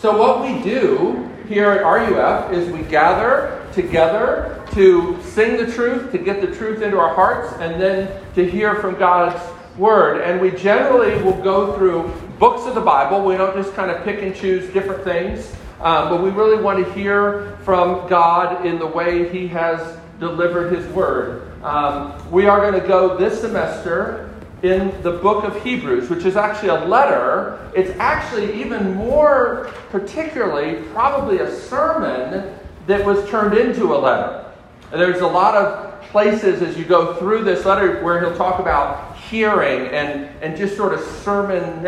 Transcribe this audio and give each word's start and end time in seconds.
So, 0.00 0.16
what 0.16 0.40
we 0.40 0.62
do 0.62 1.28
here 1.46 1.72
at 1.72 1.82
RUF 1.82 2.54
is 2.54 2.70
we 2.70 2.80
gather 2.84 3.68
together 3.74 4.64
to 4.72 5.22
sing 5.22 5.58
the 5.58 5.70
truth, 5.70 6.10
to 6.12 6.16
get 6.16 6.40
the 6.40 6.56
truth 6.56 6.80
into 6.80 6.98
our 6.98 7.14
hearts, 7.14 7.52
and 7.60 7.78
then 7.78 8.10
to 8.34 8.48
hear 8.48 8.76
from 8.76 8.94
God's 8.94 9.38
Word. 9.76 10.22
And 10.22 10.40
we 10.40 10.52
generally 10.52 11.22
will 11.22 11.38
go 11.42 11.76
through 11.76 12.10
books 12.38 12.66
of 12.66 12.74
the 12.74 12.80
Bible. 12.80 13.22
We 13.26 13.36
don't 13.36 13.54
just 13.54 13.74
kind 13.74 13.90
of 13.90 14.02
pick 14.02 14.22
and 14.22 14.34
choose 14.34 14.72
different 14.72 15.04
things, 15.04 15.54
um, 15.82 16.08
but 16.08 16.22
we 16.22 16.30
really 16.30 16.62
want 16.62 16.82
to 16.82 16.90
hear 16.94 17.58
from 17.62 18.08
God 18.08 18.64
in 18.64 18.78
the 18.78 18.86
way 18.86 19.28
He 19.30 19.48
has 19.48 19.98
delivered 20.18 20.74
His 20.74 20.86
Word. 20.94 21.62
Um, 21.62 22.14
we 22.30 22.46
are 22.46 22.58
going 22.58 22.80
to 22.80 22.88
go 22.88 23.18
this 23.18 23.38
semester 23.42 24.29
in 24.62 25.00
the 25.02 25.12
book 25.12 25.44
of 25.44 25.62
Hebrews, 25.62 26.10
which 26.10 26.24
is 26.24 26.36
actually 26.36 26.68
a 26.68 26.84
letter. 26.84 27.70
It's 27.74 27.90
actually 27.98 28.60
even 28.60 28.94
more 28.94 29.70
particularly, 29.90 30.82
probably 30.88 31.38
a 31.38 31.50
sermon 31.50 32.58
that 32.86 33.04
was 33.04 33.28
turned 33.30 33.56
into 33.56 33.94
a 33.94 33.98
letter. 33.98 34.44
And 34.92 35.00
there's 35.00 35.20
a 35.20 35.26
lot 35.26 35.54
of 35.54 36.02
places 36.08 36.60
as 36.62 36.76
you 36.76 36.84
go 36.84 37.14
through 37.14 37.44
this 37.44 37.64
letter 37.64 38.02
where 38.02 38.20
he'll 38.20 38.36
talk 38.36 38.58
about 38.58 39.16
hearing 39.16 39.86
and, 39.88 40.24
and 40.42 40.56
just 40.56 40.76
sort 40.76 40.92
of 40.92 41.00
sermon 41.00 41.84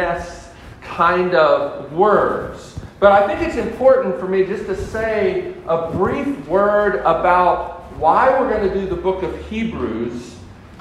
kind 0.83 1.35
of 1.35 1.93
words. 1.93 2.79
But 3.01 3.13
I 3.13 3.27
think 3.27 3.49
it's 3.49 3.57
important 3.57 4.19
for 4.21 4.29
me 4.29 4.47
just 4.47 4.67
to 4.67 4.77
say 4.77 5.55
a 5.67 5.91
brief 5.91 6.47
word 6.47 7.01
about 7.01 7.93
why 7.97 8.31
we're 8.31 8.49
going 8.49 8.69
to 8.69 8.75
do 8.75 8.87
the 8.87 9.01
book 9.01 9.23
of 9.23 9.47
Hebrews 9.49 10.37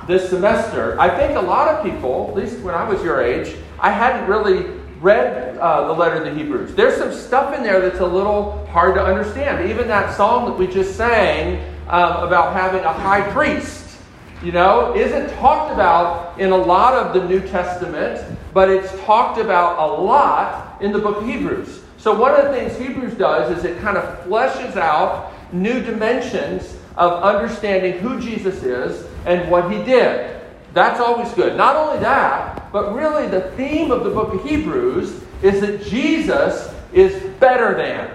this 0.08 0.30
semester. 0.30 1.00
I 1.00 1.16
think 1.16 1.38
a 1.38 1.42
lot 1.42 1.68
of 1.68 1.84
people, 1.84 2.28
at 2.30 2.36
least 2.36 2.60
when 2.60 2.76
I 2.76 2.88
was 2.88 3.04
your 3.04 3.22
age, 3.22 3.56
I 3.80 3.92
hadn't 3.92 4.28
really 4.30 4.80
read 5.00 5.58
uh, 5.58 5.88
the 5.88 5.94
letter 5.94 6.24
to 6.24 6.30
the 6.30 6.36
Hebrews. 6.36 6.76
There's 6.76 6.98
some 6.98 7.12
stuff 7.12 7.56
in 7.56 7.64
there 7.64 7.82
that's 7.82 8.00
a 8.00 8.06
little 8.06 8.66
hard 8.68 8.96
to 8.96 9.04
understand. 9.04 9.70
Even 9.70 9.88
that 9.88 10.16
song 10.16 10.46
that 10.46 10.58
we 10.58 10.68
just 10.68 10.96
sang 10.96 11.60
um, 11.88 12.24
about 12.24 12.54
having 12.54 12.84
a 12.84 12.94
high 12.94 13.30
priest, 13.32 13.98
you 14.44 14.52
know, 14.52 14.96
isn't 14.96 15.30
talked 15.38 15.74
about 15.74 16.40
in 16.40 16.52
a 16.52 16.58
lot 16.58 16.94
of 16.94 17.14
the 17.14 17.28
New 17.28 17.40
Testament, 17.48 18.40
but 18.54 18.70
it's 18.70 18.92
talked 19.02 19.40
about 19.40 19.78
a 19.78 20.02
lot 20.02 20.82
in 20.82 20.92
the 20.92 21.00
book 21.00 21.18
of 21.18 21.26
Hebrews. 21.26 21.82
So, 21.98 22.20
one 22.20 22.34
of 22.34 22.46
the 22.46 22.52
things 22.52 22.78
Hebrews 22.78 23.14
does 23.16 23.56
is 23.56 23.64
it 23.64 23.80
kind 23.80 23.98
of 23.98 24.26
fleshes 24.26 24.76
out 24.78 25.34
new 25.54 25.82
dimensions 25.82 26.76
of 26.98 27.22
understanding 27.24 28.00
who 28.00 28.20
Jesus 28.20 28.64
is 28.64 29.06
and 29.26 29.50
what 29.50 29.72
he 29.72 29.84
did. 29.84 30.42
That's 30.74 31.00
always 31.00 31.32
good. 31.34 31.58
Not 31.58 31.76
only 31.76 32.00
that, 32.00 32.72
but 32.72 32.96
really 32.96 33.28
the 33.28 33.52
theme 33.52 33.92
of 33.92 34.04
the 34.04 34.10
book 34.10 34.34
of 34.34 34.44
Hebrews 34.48 35.22
is 35.42 35.62
that 35.62 35.84
Jesus 35.84 36.74
is 36.94 37.22
better 37.40 37.76
than. 37.76 38.10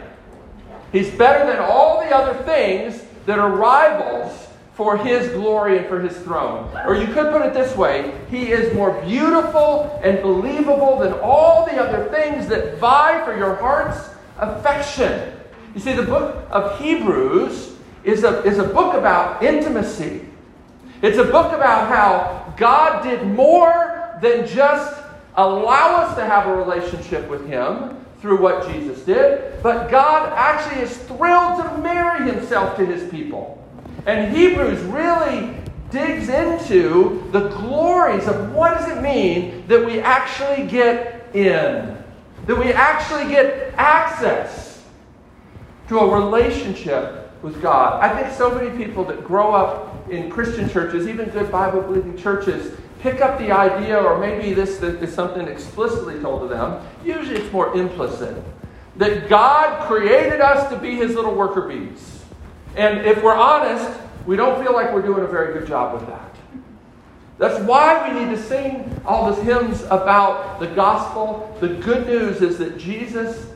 He's 0.92 1.10
better 1.10 1.50
than 1.50 1.58
all 1.60 2.00
the 2.00 2.14
other 2.14 2.42
things 2.44 3.02
that 3.26 3.38
are 3.38 3.50
rivals 3.50 4.46
for 4.74 4.98
his 4.98 5.28
glory 5.30 5.78
and 5.78 5.86
for 5.86 6.00
his 6.00 6.16
throne. 6.18 6.70
Or 6.86 6.94
you 6.94 7.06
could 7.06 7.32
put 7.32 7.42
it 7.42 7.54
this 7.54 7.74
way 7.76 8.12
He 8.30 8.52
is 8.52 8.74
more 8.74 9.00
beautiful 9.02 9.98
and 10.04 10.22
believable 10.22 10.98
than 10.98 11.14
all 11.14 11.64
the 11.64 11.76
other 11.76 12.10
things 12.10 12.46
that 12.48 12.78
vie 12.78 13.24
for 13.24 13.36
your 13.36 13.54
heart's 13.56 14.10
affection. 14.38 15.32
You 15.74 15.80
see, 15.80 15.92
the 15.92 16.02
book 16.02 16.46
of 16.50 16.78
Hebrews 16.78 17.74
is 18.04 18.22
a, 18.24 18.42
is 18.44 18.58
a 18.58 18.64
book 18.64 18.94
about 18.94 19.42
intimacy. 19.42 20.25
It's 21.02 21.18
a 21.18 21.24
book 21.24 21.52
about 21.52 21.88
how 21.88 22.54
God 22.56 23.02
did 23.02 23.26
more 23.26 24.18
than 24.22 24.46
just 24.46 25.02
allow 25.34 25.96
us 25.96 26.16
to 26.16 26.24
have 26.24 26.46
a 26.46 26.56
relationship 26.56 27.28
with 27.28 27.46
Him 27.46 28.04
through 28.20 28.40
what 28.40 28.66
Jesus 28.72 29.02
did, 29.02 29.62
but 29.62 29.90
God 29.90 30.32
actually 30.34 30.82
is 30.82 30.96
thrilled 30.96 31.62
to 31.62 31.78
marry 31.78 32.30
Himself 32.30 32.76
to 32.78 32.86
His 32.86 33.08
people. 33.10 33.62
And 34.06 34.34
Hebrews 34.34 34.80
really 34.84 35.54
digs 35.90 36.28
into 36.28 37.28
the 37.32 37.48
glories 37.48 38.26
of 38.26 38.52
what 38.52 38.78
does 38.78 38.96
it 38.96 39.02
mean 39.02 39.66
that 39.68 39.84
we 39.84 40.00
actually 40.00 40.66
get 40.66 41.28
in, 41.34 42.02
that 42.46 42.56
we 42.56 42.72
actually 42.72 43.28
get 43.28 43.74
access 43.76 44.82
to 45.88 45.98
a 45.98 46.24
relationship 46.24 47.30
with 47.42 47.60
God. 47.60 48.02
I 48.02 48.20
think 48.20 48.34
so 48.34 48.50
many 48.52 48.76
people 48.82 49.04
that 49.04 49.24
grow 49.24 49.52
up 49.54 49.95
in 50.10 50.30
Christian 50.30 50.68
churches, 50.68 51.06
even 51.08 51.28
good 51.30 51.50
Bible 51.50 51.82
believing 51.82 52.16
churches, 52.16 52.76
pick 53.00 53.20
up 53.20 53.38
the 53.38 53.50
idea, 53.50 53.98
or 53.98 54.18
maybe 54.18 54.52
this 54.52 54.82
is 54.82 55.14
something 55.14 55.46
explicitly 55.46 56.20
told 56.20 56.42
to 56.42 56.48
them. 56.48 56.86
Usually 57.04 57.36
it's 57.36 57.52
more 57.52 57.76
implicit 57.76 58.42
that 58.96 59.28
God 59.28 59.86
created 59.86 60.40
us 60.40 60.70
to 60.70 60.78
be 60.78 60.96
his 60.96 61.14
little 61.14 61.34
worker 61.34 61.68
bees. 61.68 62.24
And 62.76 63.06
if 63.06 63.22
we're 63.22 63.34
honest, 63.34 63.98
we 64.26 64.36
don't 64.36 64.62
feel 64.62 64.72
like 64.72 64.92
we're 64.92 65.02
doing 65.02 65.22
a 65.22 65.28
very 65.28 65.58
good 65.58 65.68
job 65.68 65.94
with 65.94 66.06
that. 66.08 66.34
That's 67.38 67.62
why 67.64 68.08
we 68.08 68.18
need 68.18 68.34
to 68.34 68.42
sing 68.42 69.00
all 69.04 69.30
these 69.30 69.44
hymns 69.44 69.82
about 69.84 70.58
the 70.58 70.68
gospel. 70.68 71.54
The 71.60 71.68
good 71.68 72.06
news 72.06 72.40
is 72.40 72.56
that 72.58 72.78
Jesus 72.78 73.46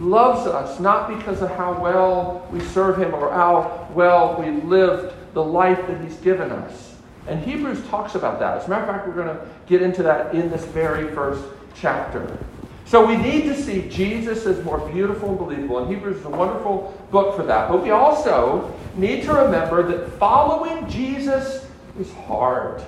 loves 0.00 0.46
us 0.46 0.80
not 0.80 1.08
because 1.16 1.42
of 1.42 1.50
how 1.50 1.80
well 1.80 2.46
we 2.52 2.60
serve 2.60 2.98
him 2.98 3.14
or 3.14 3.30
how 3.30 3.88
well 3.94 4.40
we 4.40 4.50
lived 4.50 5.14
the 5.34 5.42
life 5.42 5.86
that 5.86 6.00
he's 6.02 6.16
given 6.16 6.50
us. 6.50 6.96
And 7.26 7.42
Hebrews 7.44 7.86
talks 7.88 8.14
about 8.14 8.38
that. 8.40 8.58
As 8.58 8.66
a 8.66 8.70
matter 8.70 8.84
of 8.84 8.88
fact, 8.88 9.06
we're 9.06 9.14
going 9.14 9.36
to 9.36 9.46
get 9.66 9.82
into 9.82 10.02
that 10.02 10.34
in 10.34 10.50
this 10.50 10.64
very 10.64 11.14
first 11.14 11.44
chapter. 11.74 12.38
So 12.86 13.06
we 13.06 13.16
need 13.16 13.42
to 13.42 13.54
see 13.54 13.86
Jesus 13.90 14.46
as 14.46 14.64
more 14.64 14.78
beautiful 14.90 15.28
and 15.28 15.38
believable. 15.38 15.78
And 15.78 15.94
Hebrews 15.94 16.16
is 16.16 16.24
a 16.24 16.30
wonderful 16.30 16.98
book 17.10 17.36
for 17.36 17.42
that. 17.42 17.68
But 17.68 17.82
we 17.82 17.90
also 17.90 18.74
need 18.96 19.24
to 19.24 19.34
remember 19.34 19.82
that 19.82 20.10
following 20.18 20.88
Jesus 20.88 21.66
is 22.00 22.10
hard. 22.14 22.82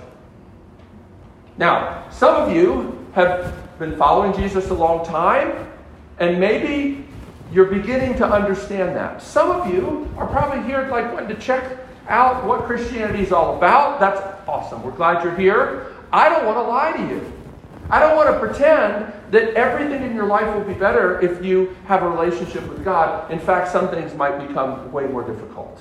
Now, 1.59 2.09
some 2.11 2.35
of 2.35 2.57
you 2.57 3.07
have 3.13 3.79
been 3.79 3.95
following 3.97 4.33
Jesus 4.33 4.71
a 4.71 4.75
long 4.75 5.05
time, 5.05 5.70
and 6.21 6.39
maybe 6.39 7.05
you're 7.53 7.67
beginning 7.67 8.17
to 8.19 8.27
understand 8.27 8.95
that. 8.95 9.23
Some 9.23 9.51
of 9.51 9.73
you 9.73 10.09
are 10.17 10.27
probably 10.27 10.63
here 10.65 10.87
like 10.91 11.13
wanting 11.13 11.35
to 11.35 11.43
check 11.43 11.79
out 12.09 12.45
what 12.45 12.65
Christianity 12.65 13.23
is 13.23 13.33
all 13.33 13.57
about. 13.57 13.99
That's 13.99 14.21
awesome. 14.49 14.83
We're 14.83 14.93
glad 14.93 15.25
you're 15.25 15.35
here. 15.35 15.97
I 16.13 16.29
don't 16.29 16.45
want 16.45 16.59
to 16.59 16.63
lie 16.63 16.93
to 16.93 17.03
you. 17.15 17.33
I 17.89 17.99
don't 17.99 18.17
want 18.17 18.29
to 18.31 18.39
pretend 18.39 19.13
that 19.33 19.55
everything 19.55 20.03
in 20.03 20.15
your 20.15 20.27
life 20.27 20.55
will 20.55 20.65
be 20.65 20.79
better 20.79 21.21
if 21.21 21.45
you 21.45 21.77
have 21.87 22.03
a 22.03 22.09
relationship 22.09 22.69
with 22.69 22.85
God. 22.85 23.31
In 23.31 23.39
fact, 23.39 23.73
some 23.73 23.89
things 23.89 24.15
might 24.15 24.47
become 24.47 24.93
way 24.93 25.07
more 25.07 25.25
difficult. 25.25 25.81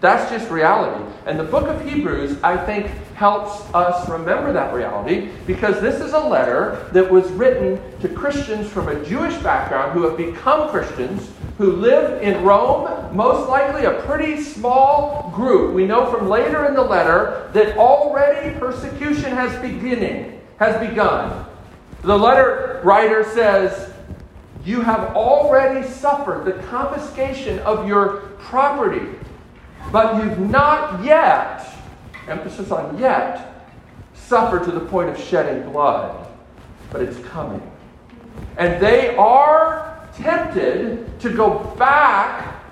That's 0.00 0.30
just 0.30 0.48
reality. 0.50 1.04
And 1.26 1.38
the 1.38 1.44
book 1.44 1.66
of 1.66 1.84
Hebrews, 1.84 2.38
I 2.44 2.56
think, 2.56 2.86
helps 3.14 3.62
us 3.74 4.08
remember 4.08 4.52
that 4.52 4.72
reality 4.72 5.30
because 5.44 5.80
this 5.80 6.00
is 6.00 6.12
a 6.12 6.20
letter 6.20 6.88
that 6.92 7.10
was 7.10 7.28
written 7.32 7.80
to 8.00 8.08
Christians 8.08 8.68
from 8.68 8.88
a 8.88 9.04
Jewish 9.04 9.36
background 9.38 9.92
who 9.92 10.04
have 10.04 10.16
become 10.16 10.68
Christians, 10.68 11.32
who 11.58 11.72
live 11.72 12.22
in 12.22 12.44
Rome, 12.44 13.16
most 13.16 13.48
likely 13.48 13.86
a 13.86 14.00
pretty 14.02 14.40
small 14.40 15.32
group. 15.34 15.74
We 15.74 15.84
know 15.84 16.08
from 16.12 16.28
later 16.28 16.66
in 16.66 16.74
the 16.74 16.82
letter 16.82 17.50
that 17.52 17.76
already 17.76 18.56
persecution 18.56 19.32
has 19.32 19.60
beginning, 19.60 20.40
has 20.60 20.88
begun. 20.88 21.44
The 22.02 22.16
letter 22.16 22.80
writer 22.84 23.24
says, 23.24 23.92
You 24.64 24.80
have 24.82 25.16
already 25.16 25.84
suffered 25.88 26.44
the 26.44 26.62
confiscation 26.68 27.58
of 27.60 27.88
your 27.88 28.28
property 28.38 29.17
but 29.90 30.22
you've 30.22 30.38
not 30.38 31.02
yet, 31.04 31.66
emphasis 32.28 32.70
on 32.70 32.98
yet, 32.98 33.66
suffered 34.14 34.64
to 34.64 34.70
the 34.70 34.80
point 34.80 35.08
of 35.08 35.18
shedding 35.18 35.70
blood. 35.70 36.26
But 36.90 37.02
it's 37.02 37.18
coming. 37.28 37.62
And 38.56 38.82
they 38.82 39.16
are 39.16 40.08
tempted 40.14 41.20
to 41.20 41.30
go 41.30 41.74
back 41.78 42.62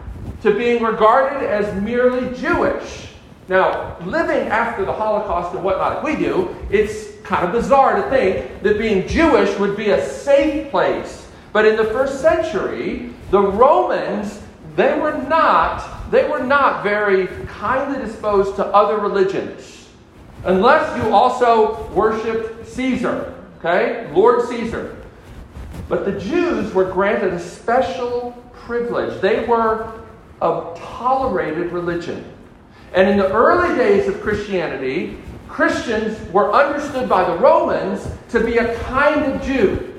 to 0.43 0.55
being 0.55 0.83
regarded 0.83 1.47
as 1.47 1.81
merely 1.83 2.37
Jewish. 2.37 3.09
Now, 3.49 3.97
living 4.05 4.49
after 4.49 4.85
the 4.85 4.93
Holocaust 4.93 5.55
and 5.55 5.63
whatnot, 5.63 6.03
we 6.03 6.17
do, 6.17 6.55
it's 6.71 7.17
kind 7.23 7.47
of 7.47 7.53
bizarre 7.53 8.03
to 8.03 8.11
think 8.11 8.63
that 8.63 8.79
being 8.79 9.07
Jewish 9.07 9.57
would 9.59 9.77
be 9.77 9.91
a 9.91 10.05
safe 10.05 10.71
place. 10.71 11.29
But 11.53 11.65
in 11.65 11.77
the 11.77 11.85
first 11.85 12.21
century, 12.21 13.13
the 13.31 13.41
Romans, 13.41 14.43
they 14.75 14.99
were 14.99 15.17
not 15.17 15.96
they 16.11 16.29
were 16.29 16.43
not 16.43 16.83
very 16.83 17.27
kindly 17.47 18.05
disposed 18.05 18.57
to 18.57 18.67
other 18.67 18.99
religions. 18.99 19.89
Unless 20.45 20.97
you 21.03 21.13
also 21.13 21.89
worshiped 21.93 22.69
Caesar, 22.69 23.35
okay? 23.59 24.09
Lord 24.13 24.49
Caesar. 24.49 24.97
But 25.89 26.05
the 26.05 26.19
Jews 26.19 26.73
were 26.73 26.85
granted 26.85 27.33
a 27.33 27.41
special 27.41 28.33
privilege. 28.53 29.21
They 29.21 29.45
were 29.47 29.93
a 30.41 30.75
tolerated 30.77 31.73
religion. 31.73 32.25
And 32.95 33.09
in 33.09 33.17
the 33.17 33.31
early 33.33 33.77
days 33.77 34.09
of 34.09 34.21
Christianity, 34.21 35.19
Christians 35.49 36.19
were 36.33 36.53
understood 36.53 37.09
by 37.09 37.25
the 37.25 37.37
Romans 37.39 38.07
to 38.31 38.45
be 38.45 38.59
a 38.59 38.79
kind 38.81 39.33
of 39.33 39.43
Jew. 39.43 39.95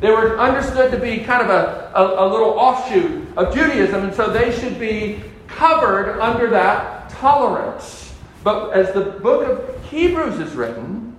They 0.00 0.10
were 0.10 0.38
understood 0.38 0.90
to 0.92 0.98
be 0.98 1.18
kind 1.18 1.42
of 1.42 1.50
a, 1.50 1.92
a, 1.94 2.26
a 2.26 2.26
little 2.30 2.50
offshoot 2.50 3.36
of 3.36 3.54
Judaism, 3.54 4.04
and 4.04 4.14
so 4.14 4.30
they 4.30 4.50
should 4.58 4.78
be 4.78 5.22
covered 5.60 6.18
under 6.20 6.48
that 6.48 7.10
tolerance. 7.10 8.14
But 8.42 8.70
as 8.70 8.94
the 8.94 9.02
book 9.20 9.46
of 9.46 9.84
Hebrews 9.90 10.40
is 10.40 10.54
written, 10.54 11.14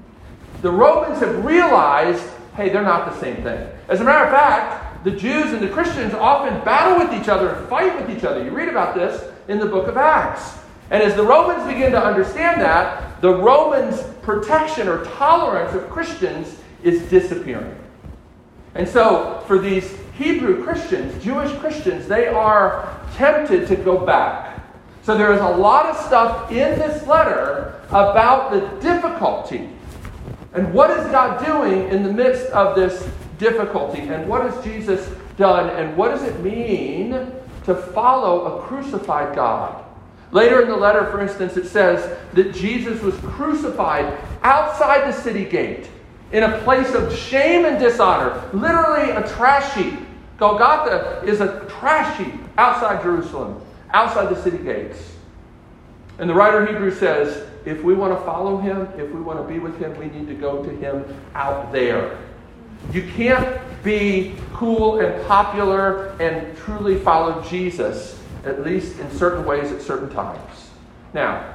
the 0.63 0.71
Romans 0.71 1.19
have 1.19 1.45
realized 1.45 2.27
hey, 2.55 2.69
they're 2.69 2.81
not 2.81 3.05
the 3.05 3.17
same 3.19 3.43
thing. 3.43 3.69
As 3.87 4.01
a 4.01 4.03
matter 4.03 4.25
of 4.25 4.31
fact, 4.31 5.03
the 5.05 5.11
Jews 5.11 5.53
and 5.53 5.61
the 5.61 5.69
Christians 5.69 6.13
often 6.15 6.53
battle 6.65 6.97
with 6.97 7.13
each 7.21 7.29
other 7.29 7.49
and 7.49 7.69
fight 7.69 7.95
with 7.95 8.15
each 8.15 8.25
other. 8.25 8.43
You 8.43 8.49
read 8.49 8.67
about 8.67 8.95
this 8.95 9.23
in 9.47 9.59
the 9.59 9.67
book 9.67 9.87
of 9.87 9.95
Acts. 9.95 10.57
And 10.89 11.01
as 11.01 11.15
the 11.15 11.23
Romans 11.23 11.71
begin 11.71 11.91
to 11.91 12.03
understand 12.03 12.59
that, 12.61 13.21
the 13.21 13.33
Romans' 13.33 14.03
protection 14.23 14.89
or 14.89 15.05
tolerance 15.05 15.73
of 15.75 15.89
Christians 15.89 16.57
is 16.83 17.03
disappearing. 17.09 17.77
And 18.75 18.89
so, 18.89 19.43
for 19.47 19.59
these 19.59 19.97
Hebrew 20.21 20.63
Christians, 20.63 21.23
Jewish 21.23 21.51
Christians, 21.59 22.07
they 22.07 22.27
are 22.27 22.99
tempted 23.15 23.67
to 23.67 23.75
go 23.75 24.05
back. 24.05 24.61
So, 25.03 25.17
there 25.17 25.33
is 25.33 25.41
a 25.41 25.49
lot 25.49 25.87
of 25.87 25.97
stuff 25.97 26.51
in 26.51 26.77
this 26.77 27.07
letter 27.07 27.81
about 27.89 28.51
the 28.51 28.59
difficulty. 28.81 29.67
And 30.53 30.71
what 30.73 30.91
is 30.91 31.03
God 31.07 31.43
doing 31.43 31.89
in 31.89 32.03
the 32.03 32.13
midst 32.13 32.45
of 32.51 32.75
this 32.75 33.09
difficulty? 33.39 34.01
And 34.01 34.27
what 34.27 34.43
has 34.43 34.63
Jesus 34.63 35.09
done? 35.37 35.69
And 35.69 35.97
what 35.97 36.09
does 36.09 36.23
it 36.23 36.39
mean 36.41 37.31
to 37.65 37.75
follow 37.75 38.57
a 38.57 38.61
crucified 38.67 39.35
God? 39.35 39.83
Later 40.31 40.61
in 40.61 40.69
the 40.69 40.77
letter, 40.77 41.09
for 41.09 41.19
instance, 41.19 41.57
it 41.57 41.65
says 41.65 42.17
that 42.33 42.53
Jesus 42.53 43.01
was 43.01 43.15
crucified 43.17 44.17
outside 44.43 45.11
the 45.11 45.11
city 45.11 45.45
gate 45.45 45.89
in 46.31 46.43
a 46.43 46.59
place 46.59 46.93
of 46.93 47.13
shame 47.15 47.65
and 47.65 47.79
dishonor, 47.79 48.49
literally 48.53 49.11
a 49.11 49.27
trash 49.29 49.73
heap. 49.73 49.99
Golgotha 50.41 51.21
is 51.23 51.39
a 51.39 51.63
trash 51.69 52.17
heap 52.17 52.33
outside 52.57 53.03
Jerusalem, 53.03 53.61
outside 53.91 54.35
the 54.35 54.41
city 54.41 54.57
gates. 54.57 55.15
And 56.17 56.27
the 56.27 56.33
writer 56.33 56.63
of 56.63 56.69
Hebrews 56.69 56.97
says, 56.97 57.47
if 57.63 57.83
we 57.83 57.93
want 57.93 58.17
to 58.17 58.25
follow 58.25 58.57
him, 58.57 58.87
if 58.97 59.11
we 59.11 59.21
want 59.21 59.39
to 59.39 59.47
be 59.47 59.59
with 59.59 59.77
him, 59.77 59.95
we 59.99 60.07
need 60.07 60.27
to 60.29 60.33
go 60.33 60.63
to 60.63 60.69
him 60.71 61.05
out 61.35 61.71
there. 61.71 62.17
You 62.91 63.03
can't 63.15 63.61
be 63.83 64.33
cool 64.51 64.99
and 64.99 65.23
popular 65.27 66.19
and 66.19 66.57
truly 66.57 66.97
follow 66.97 67.43
Jesus 67.43 68.19
at 68.43 68.63
least 68.63 68.97
in 68.97 69.11
certain 69.11 69.45
ways 69.45 69.71
at 69.71 69.79
certain 69.79 70.09
times. 70.09 70.71
Now, 71.13 71.53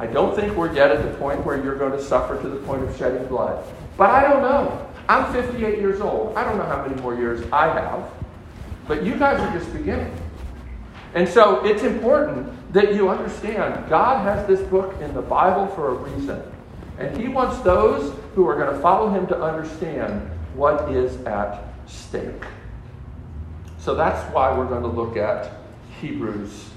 I 0.00 0.08
don't 0.08 0.34
think 0.34 0.56
we're 0.56 0.74
yet 0.74 0.90
at 0.90 1.08
the 1.08 1.16
point 1.18 1.46
where 1.46 1.62
you're 1.62 1.78
going 1.78 1.92
to 1.92 2.02
suffer 2.02 2.42
to 2.42 2.48
the 2.48 2.56
point 2.66 2.82
of 2.82 2.96
shedding 2.96 3.28
blood. 3.28 3.64
But 3.96 4.10
I 4.10 4.22
don't 4.22 4.42
know. 4.42 4.89
I'm 5.10 5.32
58 5.32 5.78
years 5.78 6.00
old. 6.00 6.36
I 6.36 6.44
don't 6.44 6.56
know 6.56 6.64
how 6.64 6.86
many 6.86 7.00
more 7.02 7.16
years 7.16 7.44
I 7.52 7.66
have. 7.66 8.08
But 8.86 9.02
you 9.02 9.16
guys 9.16 9.40
are 9.40 9.58
just 9.58 9.72
beginning. 9.72 10.14
And 11.14 11.28
so 11.28 11.64
it's 11.64 11.82
important 11.82 12.72
that 12.72 12.94
you 12.94 13.08
understand 13.08 13.90
God 13.90 14.22
has 14.22 14.46
this 14.46 14.60
book 14.68 14.94
in 15.00 15.12
the 15.12 15.20
Bible 15.20 15.66
for 15.74 15.88
a 15.88 15.94
reason. 15.94 16.40
And 17.00 17.16
He 17.20 17.26
wants 17.26 17.58
those 17.62 18.16
who 18.36 18.46
are 18.46 18.54
going 18.54 18.72
to 18.72 18.80
follow 18.80 19.10
Him 19.10 19.26
to 19.26 19.42
understand 19.42 20.30
what 20.54 20.92
is 20.92 21.20
at 21.26 21.64
stake. 21.88 22.44
So 23.78 23.96
that's 23.96 24.32
why 24.32 24.56
we're 24.56 24.68
going 24.68 24.82
to 24.82 24.88
look 24.88 25.16
at 25.16 25.54
Hebrews 26.00 26.70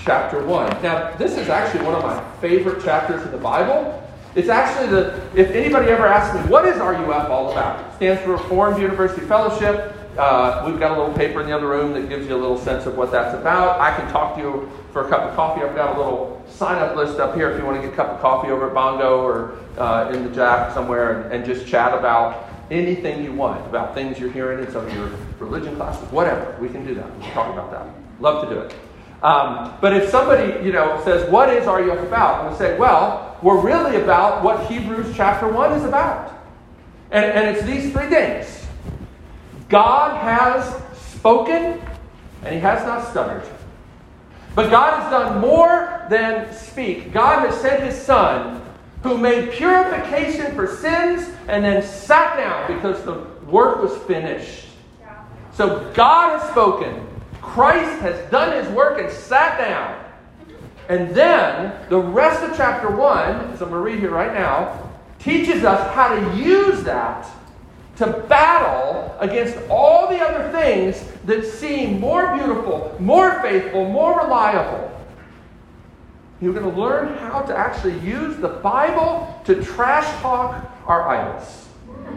chapter 0.00 0.44
1. 0.44 0.82
Now, 0.82 1.16
this 1.18 1.38
is 1.38 1.48
actually 1.48 1.84
one 1.84 1.94
of 1.94 2.02
my 2.02 2.20
favorite 2.40 2.82
chapters 2.82 3.22
in 3.22 3.30
the 3.30 3.38
Bible. 3.38 3.95
It's 4.36 4.50
actually 4.50 4.88
the, 4.88 5.18
if 5.34 5.50
anybody 5.52 5.90
ever 5.90 6.06
asks 6.06 6.36
me, 6.36 6.50
what 6.50 6.66
is 6.66 6.76
RUF 6.76 7.30
all 7.30 7.50
about? 7.50 7.80
It 7.80 7.96
stands 7.96 8.22
for 8.22 8.32
Reformed 8.32 8.80
University 8.82 9.24
Fellowship. 9.26 9.94
Uh, 10.18 10.62
we've 10.66 10.78
got 10.78 10.96
a 10.96 11.00
little 11.00 11.14
paper 11.16 11.40
in 11.40 11.46
the 11.46 11.56
other 11.56 11.66
room 11.66 11.94
that 11.94 12.10
gives 12.10 12.28
you 12.28 12.34
a 12.34 12.36
little 12.36 12.58
sense 12.58 12.84
of 12.84 12.98
what 12.98 13.10
that's 13.10 13.34
about. 13.34 13.80
I 13.80 13.96
can 13.96 14.10
talk 14.12 14.36
to 14.36 14.42
you 14.42 14.70
for 14.92 15.06
a 15.06 15.08
cup 15.08 15.22
of 15.22 15.34
coffee. 15.34 15.62
I've 15.62 15.74
got 15.74 15.96
a 15.96 15.98
little 15.98 16.44
sign 16.48 16.76
up 16.82 16.96
list 16.96 17.18
up 17.18 17.34
here 17.34 17.50
if 17.50 17.58
you 17.58 17.64
want 17.64 17.80
to 17.80 17.82
get 17.82 17.94
a 17.94 17.96
cup 17.96 18.10
of 18.10 18.20
coffee 18.20 18.50
over 18.50 18.68
at 18.68 18.74
Bongo 18.74 19.22
or 19.22 19.58
uh, 19.78 20.10
in 20.12 20.22
the 20.22 20.34
Jack 20.34 20.74
somewhere 20.74 21.22
and, 21.22 21.32
and 21.32 21.44
just 21.46 21.66
chat 21.66 21.98
about 21.98 22.46
anything 22.70 23.24
you 23.24 23.32
want, 23.32 23.66
about 23.66 23.94
things 23.94 24.18
you're 24.18 24.30
hearing 24.30 24.62
in 24.62 24.70
some 24.70 24.86
of 24.86 24.92
your 24.92 25.10
religion 25.38 25.76
classes, 25.76 26.10
whatever. 26.12 26.54
We 26.60 26.68
can 26.68 26.84
do 26.86 26.94
that. 26.94 27.16
We 27.16 27.22
can 27.24 27.32
talk 27.32 27.50
about 27.50 27.70
that. 27.70 27.86
Love 28.20 28.46
to 28.46 28.54
do 28.54 28.60
it. 28.60 28.74
Um, 29.22 29.74
but 29.80 29.96
if 29.96 30.10
somebody, 30.10 30.64
you 30.64 30.72
know, 30.72 31.00
says, 31.04 31.28
what 31.30 31.48
is 31.50 31.66
RUF 31.66 32.06
about? 32.06 32.42
And 32.42 32.52
we 32.52 32.58
say, 32.58 32.78
well, 32.78 33.38
we're 33.42 33.60
really 33.60 34.00
about 34.02 34.44
what 34.44 34.66
Hebrews 34.66 35.14
chapter 35.16 35.48
1 35.48 35.72
is 35.72 35.84
about. 35.84 36.32
And, 37.10 37.24
and 37.24 37.56
it's 37.56 37.66
these 37.66 37.92
three 37.92 38.08
things. 38.08 38.66
God 39.68 40.20
has 40.22 40.82
spoken, 40.96 41.80
and 42.42 42.54
he 42.54 42.60
has 42.60 42.84
not 42.84 43.08
stuttered. 43.10 43.42
But 44.54 44.70
God 44.70 45.00
has 45.00 45.10
done 45.10 45.40
more 45.40 46.06
than 46.08 46.52
speak. 46.54 47.12
God 47.12 47.48
has 47.48 47.60
sent 47.60 47.82
his 47.82 48.00
Son, 48.00 48.62
who 49.02 49.18
made 49.18 49.52
purification 49.52 50.54
for 50.54 50.66
sins 50.66 51.28
and 51.48 51.64
then 51.64 51.82
sat 51.82 52.36
down 52.36 52.74
because 52.74 53.04
the 53.04 53.14
work 53.46 53.80
was 53.82 53.96
finished. 54.04 54.66
So 55.52 55.90
God 55.94 56.38
has 56.38 56.50
spoken. 56.50 57.05
Christ 57.46 58.00
has 58.00 58.30
done 58.30 58.62
his 58.62 58.70
work 58.74 59.00
and 59.00 59.10
sat 59.10 59.58
down. 59.58 60.04
And 60.88 61.14
then 61.14 61.74
the 61.88 61.98
rest 61.98 62.42
of 62.42 62.56
chapter 62.56 62.90
1, 62.90 63.52
as 63.52 63.62
I'm 63.62 63.70
going 63.70 63.72
to 63.72 63.78
read 63.78 63.98
here 63.98 64.10
right 64.10 64.34
now, 64.34 64.90
teaches 65.18 65.64
us 65.64 65.94
how 65.94 66.14
to 66.14 66.36
use 66.36 66.82
that 66.82 67.26
to 67.96 68.06
battle 68.28 69.16
against 69.20 69.56
all 69.70 70.08
the 70.08 70.18
other 70.18 70.52
things 70.52 71.02
that 71.24 71.44
seem 71.44 71.98
more 71.98 72.36
beautiful, 72.36 72.94
more 72.98 73.40
faithful, 73.40 73.88
more 73.88 74.20
reliable. 74.20 74.92
You're 76.42 76.52
going 76.52 76.70
to 76.70 76.78
learn 76.78 77.16
how 77.16 77.40
to 77.40 77.56
actually 77.56 77.98
use 78.00 78.36
the 78.36 78.48
Bible 78.48 79.40
to 79.46 79.64
trash 79.64 80.04
talk 80.20 80.70
our 80.86 81.08
idols. 81.08 81.68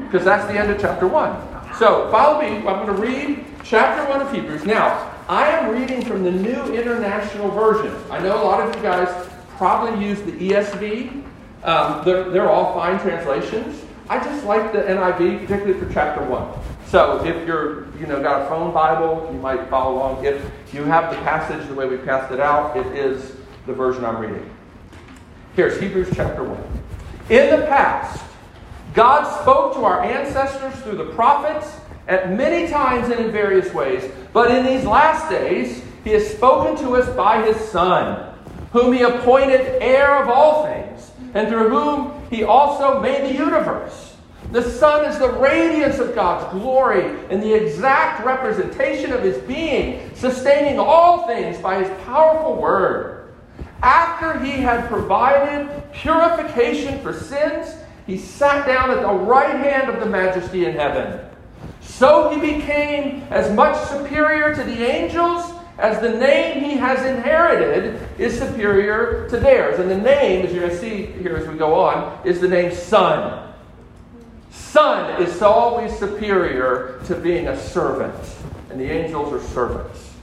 Because 0.03 0.25
that's 0.25 0.51
the 0.51 0.59
end 0.59 0.69
of 0.69 0.81
chapter 0.81 1.07
1. 1.07 1.75
So 1.77 2.11
follow 2.11 2.41
me. 2.41 2.57
I'm 2.57 2.85
going 2.85 2.87
to 2.87 2.93
read 2.93 3.45
chapter 3.63 4.09
1 4.09 4.21
of 4.21 4.33
Hebrews. 4.33 4.65
Now, 4.65 5.08
I 5.29 5.47
am 5.49 5.69
reading 5.69 6.03
from 6.03 6.23
the 6.23 6.31
New 6.31 6.73
International 6.73 7.51
Version. 7.51 7.95
I 8.09 8.17
know 8.17 8.41
a 8.41 8.43
lot 8.43 8.67
of 8.67 8.75
you 8.75 8.81
guys 8.81 9.29
probably 9.57 10.03
use 10.03 10.19
the 10.23 10.31
ESV. 10.31 11.23
Um, 11.63 12.03
they're, 12.03 12.31
they're 12.31 12.49
all 12.49 12.73
fine 12.73 12.99
translations. 12.99 13.85
I 14.09 14.17
just 14.23 14.43
like 14.45 14.73
the 14.73 14.79
NIV, 14.79 15.45
particularly 15.45 15.79
for 15.79 15.93
chapter 15.93 16.25
1. 16.25 16.59
So 16.87 17.23
if 17.23 17.45
you're, 17.45 17.95
you 17.99 18.07
know, 18.07 18.23
got 18.23 18.41
a 18.41 18.45
phone 18.49 18.73
Bible, 18.73 19.29
you 19.31 19.37
might 19.37 19.69
follow 19.69 19.97
along. 19.97 20.25
If 20.25 20.41
you 20.73 20.83
have 20.85 21.13
the 21.13 21.21
passage 21.21 21.67
the 21.67 21.75
way 21.75 21.86
we 21.86 21.98
passed 21.98 22.33
it 22.33 22.39
out, 22.39 22.75
it 22.75 22.88
is 22.88 23.36
the 23.67 23.74
version 23.74 24.05
I'm 24.05 24.17
reading. 24.17 24.50
Here's 25.55 25.79
Hebrews 25.79 26.09
chapter 26.15 26.43
1. 26.43 26.59
In 27.29 27.51
the 27.51 27.67
past, 27.67 28.25
God 28.95 29.31
spoke 29.43 29.75
to 29.75 29.86
our 29.86 30.03
ancestors 30.03 30.74
through 30.81 30.98
the 30.98 31.12
prophets 31.13 31.79
at 32.10 32.32
many 32.32 32.68
times 32.68 33.10
and 33.10 33.24
in 33.24 33.32
various 33.32 33.74
ways. 33.74 34.12
But 34.34 34.51
in 34.51 34.66
these 34.66 34.84
last 34.84 35.30
days, 35.30 35.84
he 36.04 36.10
has 36.10 36.28
spoken 36.28 36.75
to 36.84 36.96
us 36.96 37.08
by 37.16 37.46
his 37.46 37.56
Son, 37.70 38.34
whom 38.74 38.92
he 38.92 39.04
appointed 39.04 39.62
heir 39.82 40.22
of 40.22 40.28
all 40.28 40.66
things, 40.66 41.12
and 41.36 41.48
through 41.48 41.70
whom 41.70 42.28
he 42.30 42.44
also 42.44 43.00
made 43.00 43.24
the 43.24 43.38
universe. 43.38 44.16
The 44.51 44.63
Son 44.63 45.06
is 45.06 45.20
the 45.20 45.30
radiance 45.30 46.00
of 46.00 46.16
God's 46.16 46.51
glory 46.51 47.16
and 47.30 47.44
the 47.44 47.54
exact 47.54 48.25
representation 48.25 49.13
of 49.13 49.22
his 49.22 49.38
being, 49.44 50.10
sustaining 50.16 50.80
all 50.80 51.28
things 51.28 51.60
by 51.60 51.84
his 51.84 52.04
powerful 52.06 52.56
word. 52.56 53.32
After 53.84 54.39
he 54.39 54.54
had 54.54 54.89
provided 54.89 55.70
purification 55.94 57.00
for 57.01 57.13
sins, 57.13 57.75
he 58.08 58.18
sat 58.18 58.66
down 58.66 58.89
at 58.89 59.01
the 59.01 59.13
right 59.13 59.56
hand 59.56 59.89
of 59.89 60.00
the 60.00 60.08
majesty 60.08 60.66
in 60.66 60.74
heaven. 60.74 61.28
So 62.00 62.29
he 62.29 62.39
became 62.39 63.24
as 63.29 63.53
much 63.53 63.75
superior 63.89 64.56
to 64.56 64.63
the 64.63 64.86
angels 64.86 65.51
as 65.77 66.00
the 66.00 66.10
name 66.10 66.63
he 66.63 66.77
has 66.77 67.06
inherited 67.06 68.01
is 68.18 68.39
superior 68.39 69.27
to 69.29 69.38
theirs. 69.38 69.82
And 69.82 69.91
the 69.91 69.98
name, 69.98 70.46
as 70.46 70.53
you're 70.53 70.62
going 70.62 70.74
to 70.74 70.79
see 70.79 71.08
here 71.08 71.36
as 71.36 71.46
we 71.46 71.58
go 71.58 71.74
on, 71.77 72.25
is 72.25 72.39
the 72.39 72.48
name 72.48 72.74
Son. 72.74 73.53
Son 74.50 75.22
is 75.22 75.41
always 75.41 75.94
superior 76.00 77.01
to 77.08 77.15
being 77.15 77.50
a 77.50 77.60
servant, 77.60 78.15
and 78.70 78.79
the 78.79 78.89
angels 78.89 79.34
are 79.34 79.46
servants. 79.50 80.13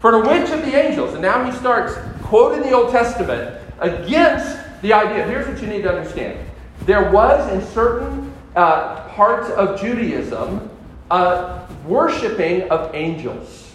For 0.00 0.12
to 0.12 0.20
which 0.20 0.48
of 0.48 0.64
the 0.64 0.74
angels, 0.74 1.12
and 1.12 1.20
now 1.20 1.44
he 1.44 1.52
starts 1.58 1.98
quoting 2.22 2.62
the 2.62 2.72
Old 2.72 2.92
Testament 2.92 3.60
against 3.78 4.58
the 4.80 4.94
idea. 4.94 5.26
Here's 5.26 5.46
what 5.46 5.60
you 5.60 5.68
need 5.68 5.82
to 5.82 5.94
understand 5.94 6.38
there 6.86 7.10
was 7.10 7.46
in 7.52 7.60
certain 7.74 8.32
uh, 8.56 9.06
parts 9.10 9.50
of 9.50 9.78
Judaism 9.78 10.69
uh, 11.10 11.66
worshiping 11.86 12.68
of 12.70 12.94
angels, 12.94 13.72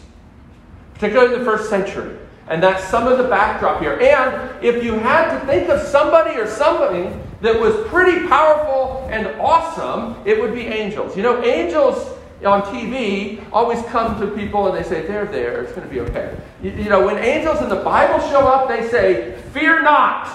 particularly 0.94 1.34
in 1.34 1.39
the 1.39 1.46
first 1.46 1.70
century. 1.70 2.18
And 2.48 2.62
that's 2.62 2.84
some 2.84 3.08
of 3.08 3.18
the 3.18 3.24
backdrop 3.24 3.82
here. 3.82 4.00
And 4.00 4.63
if 4.63 4.84
you 4.84 4.94
had 4.94 5.38
to 5.38 5.46
think 5.48 5.70
of 5.70 5.82
somebody 5.82 6.38
or 6.39 6.48
something 6.48 7.22
that 7.42 7.60
was 7.60 7.75
pretty 7.88 8.27
powerful 8.27 9.08
and 9.10 9.27
awesome, 9.39 10.15
it 10.25 10.39
would 10.39 10.54
be 10.54 10.68
angels. 10.68 11.18
You 11.18 11.24
know, 11.24 11.44
angels 11.44 12.15
on 12.46 12.62
TV 12.63 13.44
always 13.51 13.82
come 13.86 14.20
to 14.20 14.27
people 14.36 14.68
and 14.68 14.77
they 14.77 14.88
say, 14.88 15.08
they're 15.08 15.25
there, 15.25 15.63
it's 15.63 15.72
going 15.72 15.88
to 15.88 15.94
be 15.94 16.01
okay. 16.01 16.38
You, 16.62 16.72
you 16.72 16.89
know, 16.89 17.06
when 17.06 17.18
angels 17.18 17.62
in 17.62 17.70
the 17.70 17.77
Bible 17.77 18.20
show 18.30 18.42
up, 18.48 18.68
they 18.68 18.88
say, 18.89 19.42
fear 19.51 19.82
not, 19.82 20.30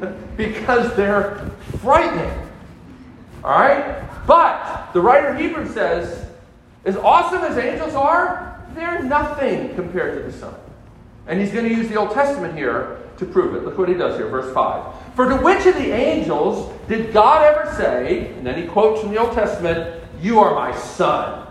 because 0.36 0.94
they're 0.96 1.50
frightening. 1.80 2.32
All 3.44 3.50
right? 3.50 4.02
But 4.26 4.92
the 4.92 5.00
writer 5.00 5.34
Hebrews 5.34 5.72
says, 5.72 6.25
as 6.86 6.96
awesome 6.96 7.42
as 7.42 7.58
angels 7.58 7.94
are, 7.94 8.64
they're 8.74 9.02
nothing 9.02 9.74
compared 9.74 10.16
to 10.16 10.30
the 10.30 10.32
Son. 10.32 10.54
And 11.26 11.40
he's 11.40 11.50
going 11.50 11.68
to 11.68 11.74
use 11.74 11.88
the 11.88 11.96
Old 11.96 12.12
Testament 12.12 12.56
here 12.56 12.98
to 13.18 13.26
prove 13.26 13.56
it. 13.56 13.64
Look 13.64 13.76
what 13.76 13.88
he 13.88 13.94
does 13.94 14.16
here, 14.16 14.28
verse 14.28 14.52
5. 14.54 15.14
For 15.16 15.28
to 15.28 15.36
which 15.36 15.66
of 15.66 15.74
the 15.74 15.90
angels 15.90 16.72
did 16.88 17.12
God 17.12 17.42
ever 17.42 17.74
say, 17.74 18.32
and 18.34 18.46
then 18.46 18.60
he 18.60 18.68
quotes 18.68 19.00
from 19.00 19.10
the 19.10 19.18
Old 19.18 19.32
Testament, 19.32 20.04
You 20.20 20.38
are 20.38 20.54
my 20.54 20.76
son. 20.76 21.48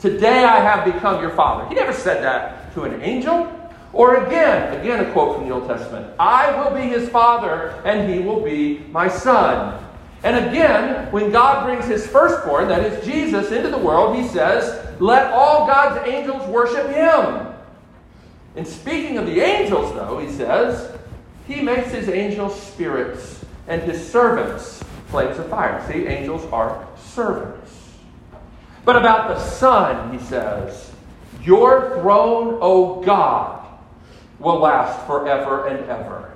Today 0.00 0.44
I 0.44 0.58
have 0.60 0.84
become 0.84 1.20
your 1.20 1.30
father. 1.30 1.68
He 1.68 1.74
never 1.74 1.92
said 1.92 2.24
that 2.24 2.74
to 2.74 2.82
an 2.84 3.00
angel. 3.02 3.56
Or 3.92 4.24
again, 4.24 4.80
again 4.80 5.04
a 5.04 5.12
quote 5.12 5.36
from 5.36 5.48
the 5.48 5.54
Old 5.54 5.68
Testament 5.68 6.14
I 6.18 6.58
will 6.58 6.74
be 6.74 6.88
his 6.88 7.08
father, 7.08 7.80
and 7.84 8.12
he 8.12 8.20
will 8.20 8.40
be 8.40 8.80
my 8.90 9.08
son. 9.08 9.84
And 10.22 10.48
again, 10.48 11.10
when 11.12 11.30
God 11.30 11.64
brings 11.64 11.86
his 11.86 12.06
firstborn, 12.06 12.68
that 12.68 12.84
is 12.84 13.04
Jesus, 13.04 13.52
into 13.52 13.70
the 13.70 13.78
world, 13.78 14.16
he 14.16 14.28
says, 14.28 14.86
Let 15.00 15.32
all 15.32 15.66
God's 15.66 16.06
angels 16.06 16.46
worship 16.48 16.88
him. 16.88 17.46
And 18.56 18.66
speaking 18.66 19.16
of 19.16 19.26
the 19.26 19.40
angels, 19.40 19.94
though, 19.94 20.18
he 20.18 20.30
says, 20.30 20.94
He 21.46 21.62
makes 21.62 21.90
his 21.90 22.08
angels 22.08 22.60
spirits 22.60 23.44
and 23.66 23.80
his 23.82 24.06
servants 24.10 24.82
flames 25.06 25.38
of 25.38 25.48
fire. 25.48 25.84
See, 25.90 26.06
angels 26.06 26.44
are 26.52 26.86
servants. 26.96 27.72
But 28.84 28.96
about 28.96 29.28
the 29.28 29.40
Son, 29.40 30.16
he 30.16 30.24
says, 30.24 30.90
Your 31.42 31.98
throne, 32.00 32.58
O 32.60 33.02
God, 33.02 33.66
will 34.38 34.58
last 34.58 35.06
forever 35.06 35.66
and 35.66 35.88
ever. 35.88 36.32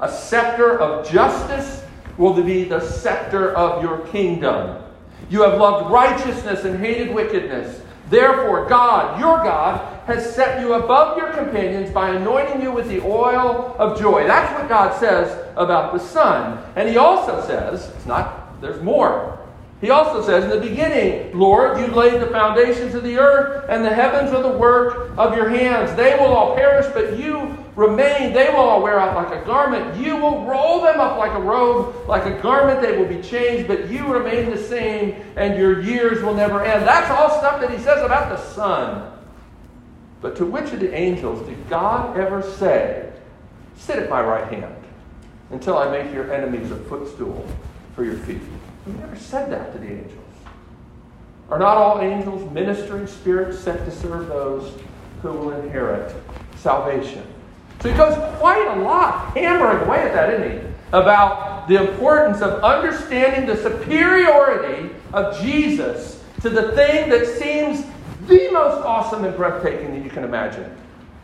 A 0.00 0.10
scepter 0.10 0.78
of 0.78 1.08
justice 1.10 1.84
will 2.18 2.34
be 2.42 2.64
the 2.64 2.80
scepter 2.80 3.54
of 3.54 3.82
your 3.82 4.06
kingdom. 4.08 4.82
You 5.30 5.42
have 5.42 5.58
loved 5.58 5.90
righteousness 5.90 6.64
and 6.64 6.78
hated 6.78 7.14
wickedness. 7.14 7.80
Therefore, 8.10 8.66
God, 8.66 9.20
your 9.20 9.38
God, 9.38 10.00
has 10.06 10.34
set 10.34 10.60
you 10.60 10.72
above 10.72 11.18
your 11.18 11.32
companions 11.32 11.90
by 11.90 12.10
anointing 12.10 12.62
you 12.62 12.72
with 12.72 12.88
the 12.88 13.00
oil 13.02 13.76
of 13.78 13.98
joy. 13.98 14.26
That's 14.26 14.58
what 14.58 14.68
God 14.68 14.98
says 14.98 15.30
about 15.56 15.92
the 15.92 15.98
Son. 15.98 16.64
And 16.76 16.88
He 16.88 16.96
also 16.96 17.46
says, 17.46 17.92
it's 17.94 18.06
not, 18.06 18.60
there's 18.60 18.82
more. 18.82 19.37
He 19.80 19.90
also 19.90 20.22
says 20.26 20.44
in 20.44 20.50
the 20.50 20.60
beginning, 20.60 21.38
Lord, 21.38 21.78
you 21.78 21.86
laid 21.86 22.20
the 22.20 22.26
foundations 22.26 22.94
of 22.94 23.04
the 23.04 23.16
earth, 23.18 23.66
and 23.68 23.84
the 23.84 23.94
heavens 23.94 24.32
are 24.32 24.42
the 24.42 24.58
work 24.58 25.12
of 25.16 25.36
your 25.36 25.48
hands. 25.48 25.94
They 25.94 26.16
will 26.16 26.26
all 26.26 26.56
perish, 26.56 26.86
but 26.92 27.16
you 27.16 27.56
remain. 27.76 28.32
They 28.32 28.48
will 28.48 28.56
all 28.56 28.82
wear 28.82 28.98
out 28.98 29.14
like 29.14 29.40
a 29.40 29.46
garment. 29.46 29.96
You 29.96 30.16
will 30.16 30.44
roll 30.44 30.82
them 30.82 30.98
up 30.98 31.16
like 31.16 31.30
a 31.30 31.40
robe, 31.40 32.08
like 32.08 32.26
a 32.26 32.42
garment. 32.42 32.82
They 32.82 32.96
will 32.96 33.06
be 33.06 33.22
changed, 33.22 33.68
but 33.68 33.88
you 33.88 34.12
remain 34.12 34.50
the 34.50 34.58
same, 34.58 35.22
and 35.36 35.56
your 35.56 35.80
years 35.80 36.24
will 36.24 36.34
never 36.34 36.64
end. 36.64 36.84
That's 36.84 37.10
all 37.12 37.38
stuff 37.38 37.60
that 37.60 37.70
he 37.70 37.78
says 37.78 38.02
about 38.02 38.36
the 38.36 38.42
Son. 38.52 39.12
But 40.20 40.34
to 40.38 40.44
which 40.44 40.72
of 40.72 40.80
the 40.80 40.92
angels 40.92 41.46
did 41.46 41.68
God 41.70 42.18
ever 42.18 42.42
say, 42.42 43.12
Sit 43.76 44.00
at 44.00 44.10
my 44.10 44.20
right 44.20 44.52
hand 44.52 44.74
until 45.50 45.78
I 45.78 45.88
make 45.88 46.12
your 46.12 46.32
enemies 46.32 46.72
a 46.72 46.76
footstool 46.76 47.46
for 47.94 48.02
your 48.02 48.16
feet? 48.16 48.42
He 48.88 48.94
never 48.94 49.16
said 49.16 49.50
that 49.52 49.72
to 49.74 49.78
the 49.78 49.86
angels. 49.86 50.14
Are 51.50 51.58
not 51.58 51.76
all 51.76 52.00
angels 52.00 52.50
ministering 52.52 53.06
spirits 53.06 53.58
sent 53.58 53.84
to 53.84 53.90
serve 53.90 54.28
those 54.28 54.72
who 55.20 55.28
will 55.28 55.52
inherit 55.52 56.14
salvation? 56.56 57.22
So 57.80 57.90
he 57.90 57.96
goes 57.96 58.14
quite 58.38 58.66
a 58.76 58.80
lot, 58.80 59.36
hammering 59.36 59.86
away 59.86 59.98
at 60.02 60.14
that, 60.14 60.32
isn't 60.34 60.60
he? 60.60 60.68
About 60.92 61.68
the 61.68 61.76
importance 61.76 62.40
of 62.40 62.64
understanding 62.64 63.46
the 63.46 63.56
superiority 63.62 64.90
of 65.12 65.38
Jesus 65.40 66.24
to 66.40 66.48
the 66.48 66.72
thing 66.72 67.10
that 67.10 67.26
seems 67.26 67.84
the 68.26 68.50
most 68.50 68.82
awesome 68.84 69.24
and 69.24 69.36
breathtaking 69.36 69.94
that 69.94 70.02
you 70.02 70.10
can 70.10 70.24
imagine, 70.24 70.74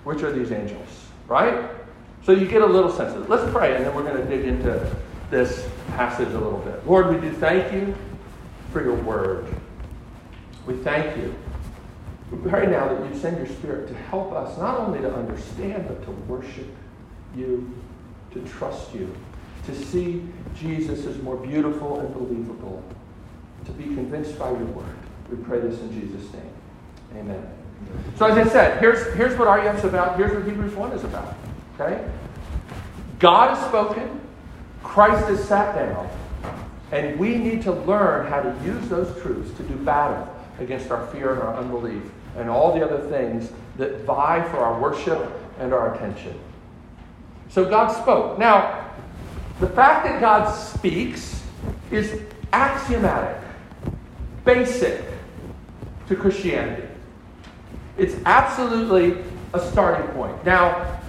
which 0.05 0.23
are 0.23 0.33
these 0.33 0.53
angels, 0.53 1.07
right? 1.29 1.71
So 2.25 2.33
you 2.33 2.47
get 2.47 2.63
a 2.63 2.67
little 2.67 2.91
sense 2.91 3.15
of 3.15 3.25
it. 3.25 3.31
Let's 3.31 3.51
pray, 3.53 3.75
and 3.75 3.85
then 3.85 3.95
we're 3.95 4.03
going 4.03 4.17
to 4.17 4.25
dig 4.29 4.45
into 4.45 4.95
this 5.31 5.67
passage 5.93 6.29
a 6.29 6.39
little 6.39 6.59
bit. 6.59 6.87
Lord, 6.87 7.15
we 7.15 7.21
do 7.21 7.33
thank 7.35 7.73
you 7.73 7.95
for 8.73 8.83
your 8.83 8.97
word. 8.97 9.47
We 10.67 10.75
thank 10.77 11.17
you. 11.17 11.35
We 12.31 12.51
pray 12.51 12.67
now 12.67 12.89
that 12.89 13.13
you 13.13 13.19
send 13.19 13.37
your 13.37 13.47
spirit 13.47 13.89
to 13.89 13.95
help 13.95 14.33
us 14.33 14.59
not 14.59 14.81
only 14.81 15.01
to 15.01 15.15
understand, 15.15 15.87
but 15.87 16.05
to 16.05 16.11
worship 16.11 16.69
you, 17.37 17.71
to 18.33 18.41
trust 18.45 18.95
you, 18.95 19.15
to 19.67 19.75
see 19.75 20.23
Jesus 20.57 21.07
as 21.07 21.17
more 21.23 21.37
beautiful 21.37 22.01
and 22.01 22.13
believable, 22.13 22.83
to 23.65 23.73
be 23.73 23.85
convinced 23.85 24.39
by 24.39 24.51
your 24.51 24.67
word. 24.67 24.97
We 25.31 25.37
pray 25.37 25.61
this 25.61 25.81
in 25.81 25.93
Jesus' 26.01 26.33
name. 26.33 26.51
Amen. 27.17 27.47
So 28.17 28.27
as 28.27 28.47
I 28.47 28.51
said, 28.51 28.81
here's, 28.81 29.13
here's 29.15 29.39
what 29.39 29.47
RUF's 29.47 29.85
about. 29.85 30.17
Here's 30.17 30.33
what 30.33 30.45
Hebrews 30.45 30.75
1 30.75 30.93
is 30.93 31.05
about. 31.05 31.35
Okay? 31.79 32.05
God 33.19 33.57
has 33.57 33.67
spoken. 33.69 34.21
Christ 34.85 35.27
has 35.27 35.43
sat 35.43 35.75
down. 35.75 36.09
And 36.93 37.19
we 37.19 37.35
need 37.35 37.63
to 37.63 37.73
learn 37.73 38.29
how 38.29 38.41
to 38.41 38.55
use 38.65 38.89
those 38.89 39.21
truths 39.21 39.57
to 39.57 39.65
do 39.65 39.75
battle 39.75 40.33
against 40.61 40.93
our 40.93 41.07
fear 41.09 41.33
and 41.33 41.43
our 41.43 41.57
unbelief 41.57 42.03
and 42.37 42.49
all 42.49 42.73
the 42.73 42.85
other 42.85 43.09
things 43.09 43.51
that 43.77 44.03
vie 44.03 44.47
for 44.51 44.59
our 44.59 44.81
worship 44.81 45.33
and 45.59 45.73
our 45.73 45.95
attention. 45.95 46.39
So 47.49 47.65
God 47.69 47.91
spoke. 47.91 48.39
Now, 48.39 48.91
the 49.59 49.69
fact 49.69 50.05
that 50.07 50.21
God 50.21 50.53
speaks 50.53 51.43
is 51.91 52.21
axiomatic, 52.53 53.43
basic 54.45 55.03
to 56.09 56.15
Christianity. 56.15 56.87
It's 57.97 58.15
absolutely 58.27 59.25
a 59.53 59.61
starting 59.71 60.07
point. 60.15 60.45
Now, 60.45 61.01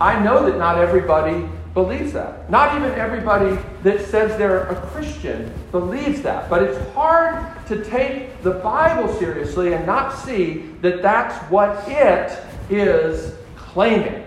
I 0.00 0.22
know 0.22 0.46
that 0.46 0.58
not 0.58 0.78
everybody 0.78 1.46
believes 1.74 2.12
that. 2.12 2.50
Not 2.50 2.76
even 2.76 2.92
everybody 2.92 3.56
that 3.82 4.00
says 4.06 4.36
they're 4.38 4.68
a 4.68 4.76
Christian 4.88 5.52
believes 5.70 6.22
that. 6.22 6.50
But 6.50 6.62
it's 6.62 6.92
hard 6.92 7.66
to 7.66 7.84
take 7.84 8.42
the 8.42 8.52
Bible 8.52 9.12
seriously 9.14 9.72
and 9.72 9.86
not 9.86 10.16
see 10.18 10.72
that 10.82 11.00
that's 11.02 11.36
what 11.50 11.88
it 11.88 12.38
is 12.70 13.34
claiming. 13.56 14.24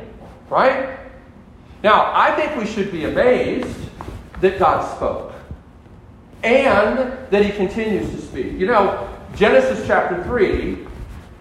Right? 0.50 0.98
Now, 1.84 2.12
I 2.14 2.36
think 2.36 2.56
we 2.56 2.66
should 2.66 2.92
be 2.92 3.06
amazed 3.06 3.78
that 4.42 4.58
God 4.58 4.96
spoke 4.96 5.34
and 6.44 6.98
that 7.32 7.46
he 7.46 7.52
continues 7.52 8.10
to 8.12 8.22
speak. 8.22 8.54
You 8.54 8.68
know, 8.68 9.10
Genesis 9.36 9.86
chapter 9.88 10.24
3, 10.24 10.78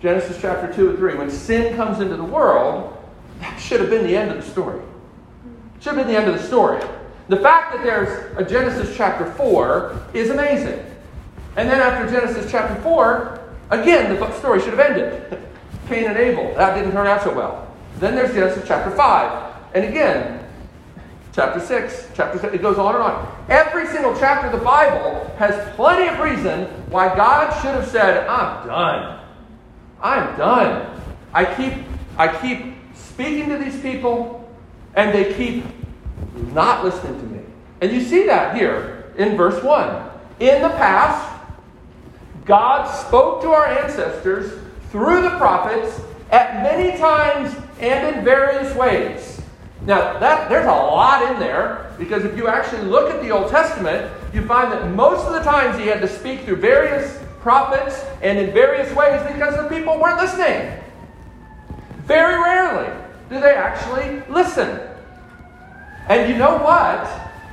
Genesis 0.00 0.38
chapter 0.40 0.72
2 0.74 0.90
and 0.90 0.98
3, 0.98 1.14
when 1.16 1.30
sin 1.30 1.76
comes 1.76 2.00
into 2.00 2.16
the 2.16 2.24
world, 2.24 2.96
that 3.40 3.58
should 3.58 3.80
have 3.80 3.90
been 3.90 4.06
the 4.06 4.16
end 4.16 4.30
of 4.30 4.36
the 4.36 4.50
story. 4.50 4.80
Should 5.84 5.96
been 5.96 6.06
the 6.06 6.16
end 6.16 6.30
of 6.30 6.40
the 6.40 6.42
story. 6.42 6.82
The 7.28 7.36
fact 7.36 7.74
that 7.74 7.82
there's 7.82 8.34
a 8.38 8.42
Genesis 8.42 8.96
chapter 8.96 9.30
4 9.32 10.00
is 10.14 10.30
amazing. 10.30 10.82
And 11.56 11.68
then 11.68 11.78
after 11.78 12.10
Genesis 12.10 12.50
chapter 12.50 12.80
4, 12.80 13.38
again, 13.68 14.18
the 14.18 14.38
story 14.38 14.60
should 14.60 14.70
have 14.70 14.80
ended. 14.80 15.38
Cain 15.88 16.04
and 16.04 16.16
Abel. 16.16 16.54
That 16.54 16.74
didn't 16.74 16.92
turn 16.92 17.06
out 17.06 17.22
so 17.22 17.34
well. 17.34 17.70
Then 17.98 18.14
there's 18.14 18.32
Genesis 18.32 18.66
chapter 18.66 18.96
5. 18.96 19.54
And 19.74 19.84
again, 19.84 20.48
chapter 21.34 21.60
6, 21.60 22.08
chapter 22.14 22.38
7, 22.38 22.58
it 22.58 22.62
goes 22.62 22.78
on 22.78 22.94
and 22.94 23.04
on. 23.04 23.44
Every 23.50 23.86
single 23.88 24.18
chapter 24.18 24.46
of 24.46 24.58
the 24.58 24.64
Bible 24.64 25.30
has 25.36 25.74
plenty 25.74 26.08
of 26.08 26.18
reason 26.18 26.64
why 26.88 27.14
God 27.14 27.52
should 27.60 27.74
have 27.74 27.88
said, 27.88 28.26
I'm 28.26 28.66
done. 28.66 29.20
I'm 30.00 30.38
done. 30.38 30.98
I 31.34 31.44
keep, 31.44 31.84
I 32.16 32.34
keep 32.40 32.74
speaking 32.94 33.50
to 33.50 33.58
these 33.58 33.78
people, 33.82 34.40
and 34.94 35.12
they 35.12 35.34
keep 35.34 35.64
not 36.52 36.84
listening 36.84 37.18
to 37.20 37.26
me. 37.26 37.40
And 37.80 37.92
you 37.92 38.00
see 38.00 38.26
that 38.26 38.56
here 38.56 39.12
in 39.16 39.36
verse 39.36 39.62
1. 39.62 40.10
In 40.40 40.62
the 40.62 40.70
past, 40.70 41.30
God 42.44 42.86
spoke 42.86 43.42
to 43.42 43.48
our 43.48 43.66
ancestors 43.66 44.60
through 44.90 45.22
the 45.22 45.30
prophets 45.30 46.00
at 46.30 46.62
many 46.62 46.96
times 46.98 47.54
and 47.80 48.16
in 48.16 48.24
various 48.24 48.74
ways. 48.74 49.40
Now, 49.86 50.18
that, 50.18 50.48
there's 50.48 50.66
a 50.66 50.70
lot 50.70 51.30
in 51.30 51.38
there 51.38 51.92
because 51.98 52.24
if 52.24 52.36
you 52.36 52.48
actually 52.48 52.82
look 52.82 53.10
at 53.12 53.22
the 53.22 53.30
Old 53.30 53.50
Testament, 53.50 54.10
you 54.32 54.44
find 54.46 54.72
that 54.72 54.90
most 54.90 55.26
of 55.26 55.34
the 55.34 55.42
times 55.42 55.78
he 55.78 55.86
had 55.86 56.00
to 56.00 56.08
speak 56.08 56.40
through 56.40 56.56
various 56.56 57.20
prophets 57.40 58.04
and 58.22 58.38
in 58.38 58.52
various 58.52 58.92
ways 58.94 59.22
because 59.30 59.54
the 59.56 59.68
people 59.68 59.98
weren't 60.00 60.16
listening. 60.16 60.72
Very 62.06 62.40
rarely 62.42 62.90
do 63.28 63.40
they 63.40 63.54
actually 63.54 64.22
listen. 64.28 64.80
And 66.08 66.30
you 66.30 66.36
know 66.36 66.56
what? 66.58 67.08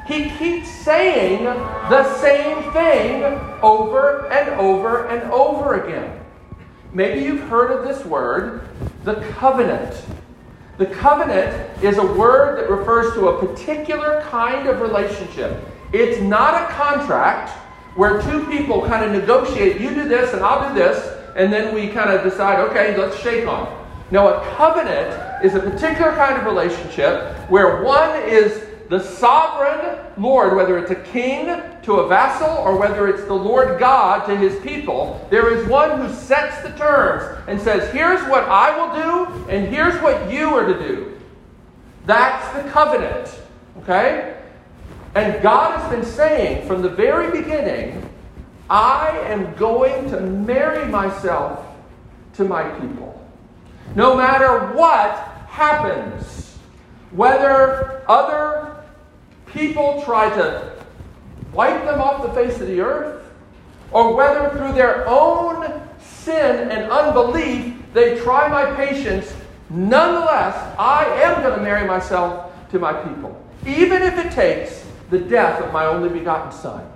He 0.08 0.30
keeps 0.32 0.70
saying 0.70 1.44
the 1.44 2.18
same 2.18 2.72
thing 2.74 3.24
over 3.62 4.28
and 4.32 4.50
over 4.60 5.08
and 5.08 5.32
over 5.32 5.82
again. 5.82 6.20
Maybe 6.94 7.24
you've 7.24 7.48
heard 7.48 7.72
of 7.72 7.88
this 7.88 8.06
word, 8.06 8.68
the 9.06 9.16
covenant. 9.38 10.04
The 10.78 10.88
covenant 10.88 11.84
is 11.84 11.98
a 11.98 12.06
word 12.06 12.60
that 12.60 12.70
refers 12.70 13.14
to 13.14 13.30
a 13.30 13.48
particular 13.48 14.22
kind 14.30 14.68
of 14.68 14.82
relationship. 14.82 15.64
It's 15.94 16.20
not 16.22 16.62
a 16.62 16.74
contract 16.74 17.52
where 17.96 18.22
two 18.22 18.46
people 18.48 18.86
kind 18.88 19.06
of 19.06 19.12
negotiate, 19.12 19.80
you 19.80 19.94
do 19.94 20.08
this 20.08 20.34
and 20.34 20.42
I'll 20.44 20.70
do 20.70 20.76
this, 20.76 21.18
and 21.36 21.52
then 21.52 21.74
we 21.74 21.88
kind 21.90 22.10
of 22.10 22.24
decide, 22.24 22.60
okay, 22.70 22.98
let's 22.98 23.18
shake 23.20 23.48
on 23.48 23.68
it. 23.68 23.81
No, 24.12 24.28
a 24.28 24.56
covenant 24.56 25.44
is 25.44 25.56
a 25.56 25.60
particular 25.60 26.12
kind 26.14 26.38
of 26.38 26.46
relationship 26.46 27.34
where 27.50 27.82
one 27.82 28.22
is 28.24 28.68
the 28.90 29.00
sovereign 29.00 29.98
Lord, 30.18 30.54
whether 30.54 30.78
it's 30.78 30.92
a 30.92 30.96
king 30.96 31.46
to 31.84 31.94
a 31.94 32.08
vassal 32.10 32.58
or 32.58 32.78
whether 32.78 33.08
it's 33.08 33.24
the 33.24 33.34
Lord 33.34 33.80
God 33.80 34.26
to 34.28 34.36
his 34.36 34.60
people, 34.60 35.26
there 35.32 35.58
is 35.58 35.66
one 35.70 35.98
who 35.98 36.14
sets 36.14 36.62
the 36.62 36.78
terms 36.78 37.42
and 37.48 37.60
says, 37.60 37.90
here's 37.94 38.22
what 38.28 38.44
I 38.44 38.78
will 38.78 38.94
do, 39.02 39.50
and 39.50 39.74
here's 39.74 39.96
what 40.02 40.30
you 40.30 40.50
are 40.50 40.66
to 40.66 40.78
do. 40.78 41.18
That's 42.06 42.62
the 42.62 42.70
covenant. 42.70 43.40
Okay? 43.78 44.38
And 45.16 45.42
God 45.42 45.80
has 45.80 45.90
been 45.90 46.06
saying 46.06 46.68
from 46.68 46.82
the 46.82 46.90
very 46.90 47.32
beginning, 47.32 48.10
I 48.70 49.18
am 49.26 49.54
going 49.56 50.10
to 50.10 50.20
marry 50.20 50.86
myself 50.86 51.66
to 52.34 52.44
my 52.44 52.64
people. 52.80 53.21
No 53.96 54.16
matter 54.16 54.74
what 54.74 55.18
happens, 55.48 56.58
whether 57.12 58.04
other 58.08 58.84
people 59.48 60.02
try 60.04 60.30
to 60.30 60.72
wipe 61.54 61.84
them 61.84 62.00
off 62.00 62.24
the 62.24 62.34
face 62.34 62.60
of 62.62 62.68
the 62.68 62.80
earth, 62.80 63.24
or 63.92 64.16
whether 64.16 64.50
through 64.52 64.74
their 64.74 65.08
own 65.08 65.82
sin 66.00 66.72
and 66.72 66.92
unbelief 66.92 67.76
they 67.94 68.18
try 68.22 68.48
my 68.48 68.74
patience, 68.76 69.34
nonetheless, 69.70 70.56
I 70.80 71.06
am 71.24 71.42
going 71.42 71.58
to 71.58 71.64
marry 71.64 71.86
myself 71.86 72.52
to 72.72 72.80
my 72.80 72.94
people, 72.94 73.42
even 73.66 74.02
if 74.02 74.18
it 74.18 74.32
takes 74.32 74.86
the 75.10 75.20
death 75.20 75.62
of 75.62 75.74
my 75.74 75.86
only 75.86 76.08
begotten 76.08 76.52
Son. 76.54 76.91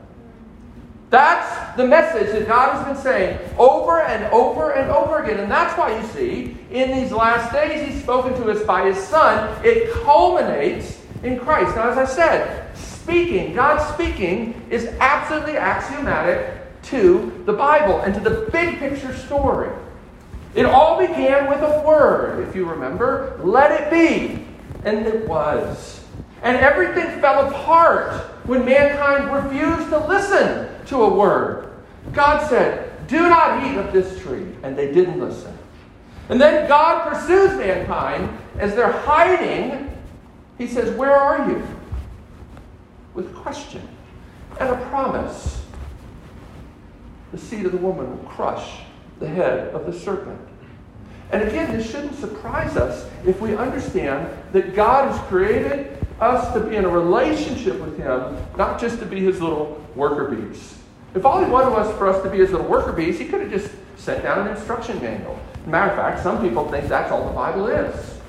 That's 1.16 1.78
the 1.78 1.88
message 1.88 2.34
that 2.34 2.46
God 2.46 2.74
has 2.74 2.86
been 2.86 3.02
saying 3.02 3.40
over 3.58 4.02
and 4.02 4.26
over 4.34 4.74
and 4.74 4.92
over 4.92 5.24
again. 5.24 5.40
And 5.40 5.50
that's 5.50 5.78
why 5.78 5.98
you 5.98 6.06
see, 6.08 6.58
in 6.72 6.92
these 6.92 7.14
last 7.14 7.54
days, 7.54 7.88
He's 7.88 8.04
spoken 8.04 8.34
to 8.34 8.52
us 8.52 8.62
by 8.66 8.92
His 8.92 9.02
Son. 9.02 9.58
It 9.64 9.94
culminates 10.04 11.02
in 11.24 11.40
Christ. 11.40 11.74
Now, 11.78 11.90
as 11.90 11.98
I 11.98 12.04
said, 12.04 12.76
speaking, 12.76 13.54
God 13.54 13.80
speaking, 13.94 14.62
is 14.70 14.88
absolutely 15.00 15.56
axiomatic 15.56 16.82
to 16.88 17.42
the 17.46 17.54
Bible 17.54 18.02
and 18.02 18.14
to 18.16 18.20
the 18.20 18.50
big 18.52 18.78
picture 18.80 19.16
story. 19.16 19.72
It 20.54 20.66
all 20.66 21.00
began 21.00 21.50
with 21.50 21.62
a 21.62 21.82
word, 21.88 22.46
if 22.46 22.54
you 22.58 22.66
remember. 22.66 23.40
Let 23.42 23.72
it 23.72 23.90
be. 23.90 24.46
And 24.84 25.08
it 25.08 25.26
was. 25.30 26.04
And 26.44 26.58
everything 26.58 27.22
fell 27.22 27.48
apart 27.48 28.35
when 28.46 28.66
mankind 28.66 29.34
refused 29.34 29.90
to 29.90 30.06
listen 30.08 30.70
to 30.88 31.04
a 31.04 31.14
word. 31.14 31.74
God 32.14 32.48
said, 32.48 33.08
Do 33.08 33.30
not 33.30 33.66
eat 33.66 33.78
of 33.78 33.92
this 33.92 34.20
tree. 34.22 34.46
And 34.64 34.78
they 34.78 34.92
didn't 34.92 35.20
listen. 35.20 35.58
And 36.30 36.40
then 36.40 36.68
God 36.68 37.08
pursues 37.12 37.58
mankind 37.58 38.38
as 38.58 38.76
they're 38.76 38.92
hiding 38.92 39.86
he 40.58 40.68
says, 40.68 40.96
Where 40.96 41.16
are 41.16 41.50
you? 41.50 41.66
With 43.14 43.30
a 43.30 43.34
question 43.34 43.88
and 44.60 44.70
a 44.70 44.78
promise. 44.90 45.64
The 47.32 47.38
seed 47.38 47.66
of 47.66 47.72
the 47.72 47.78
woman 47.78 48.10
will 48.10 48.30
crush 48.30 48.82
the 49.20 49.28
head 49.28 49.74
of 49.74 49.86
the 49.86 49.94
serpent. 49.98 50.40
And 51.32 51.42
again, 51.42 51.76
this 51.76 51.90
shouldn't 51.90 52.16
surprise 52.16 52.78
us 52.78 53.10
if 53.26 53.42
we 53.42 53.56
understand 53.56 54.30
that 54.54 54.76
God 54.76 55.12
has 55.12 55.20
created 55.28 55.95
us 56.20 56.54
to 56.54 56.60
be 56.62 56.76
in 56.76 56.86
a 56.86 56.90
relationship 56.90 57.80
with 57.80 57.98
Him, 57.98 58.38
not 58.58 58.80
just 58.80 59.00
to 59.00 59.06
be 59.06 59.20
His 59.20 59.42
little 59.42 59.82
worker 59.96 60.36
bees. 60.36 60.78
If 61.14 61.26
all 61.26 61.44
He 61.44 61.50
wanted 61.50 61.72
was 61.72 61.96
for 61.98 62.08
us 62.08 62.22
to 62.24 62.30
be 62.30 62.38
His 62.38 62.52
little 62.52 62.68
worker 62.68 62.92
bees, 62.92 63.20
He 63.20 63.26
could 63.26 63.42
have 63.42 63.52
just 63.52 63.72
sent 63.98 64.24
down 64.24 64.48
an 64.48 64.56
instruction 64.56 65.02
manual. 65.02 65.40
Matter 65.66 65.92
of 65.92 65.98
fact, 65.98 66.22
some 66.22 66.42
people 66.42 66.70
think 66.70 66.88
that's 66.88 67.12
all 67.12 67.28
the 67.28 67.34
Bible 67.34 67.68
is. 67.68 68.20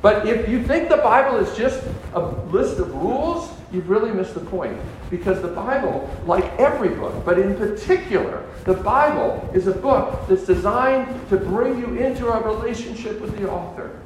But 0.00 0.26
if 0.28 0.48
you 0.48 0.62
think 0.62 0.88
the 0.88 0.98
Bible 0.98 1.38
is 1.38 1.56
just 1.56 1.82
a 2.12 2.20
list 2.20 2.78
of 2.78 2.94
rules, 2.94 3.50
you've 3.72 3.88
really 3.88 4.12
missed 4.12 4.34
the 4.34 4.40
point. 4.40 4.78
Because 5.10 5.40
the 5.40 5.48
Bible, 5.48 6.08
like 6.26 6.44
every 6.58 6.90
book, 6.90 7.24
but 7.24 7.38
in 7.38 7.56
particular, 7.56 8.44
the 8.64 8.74
Bible 8.74 9.48
is 9.54 9.66
a 9.66 9.72
book 9.72 10.28
that's 10.28 10.44
designed 10.44 11.06
to 11.30 11.36
bring 11.36 11.78
you 11.78 11.94
into 11.94 12.28
a 12.28 12.40
relationship 12.42 13.20
with 13.20 13.36
the 13.38 13.50
author. 13.50 13.98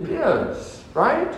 It 0.00 0.10
is, 0.10 0.84
right? 0.94 1.34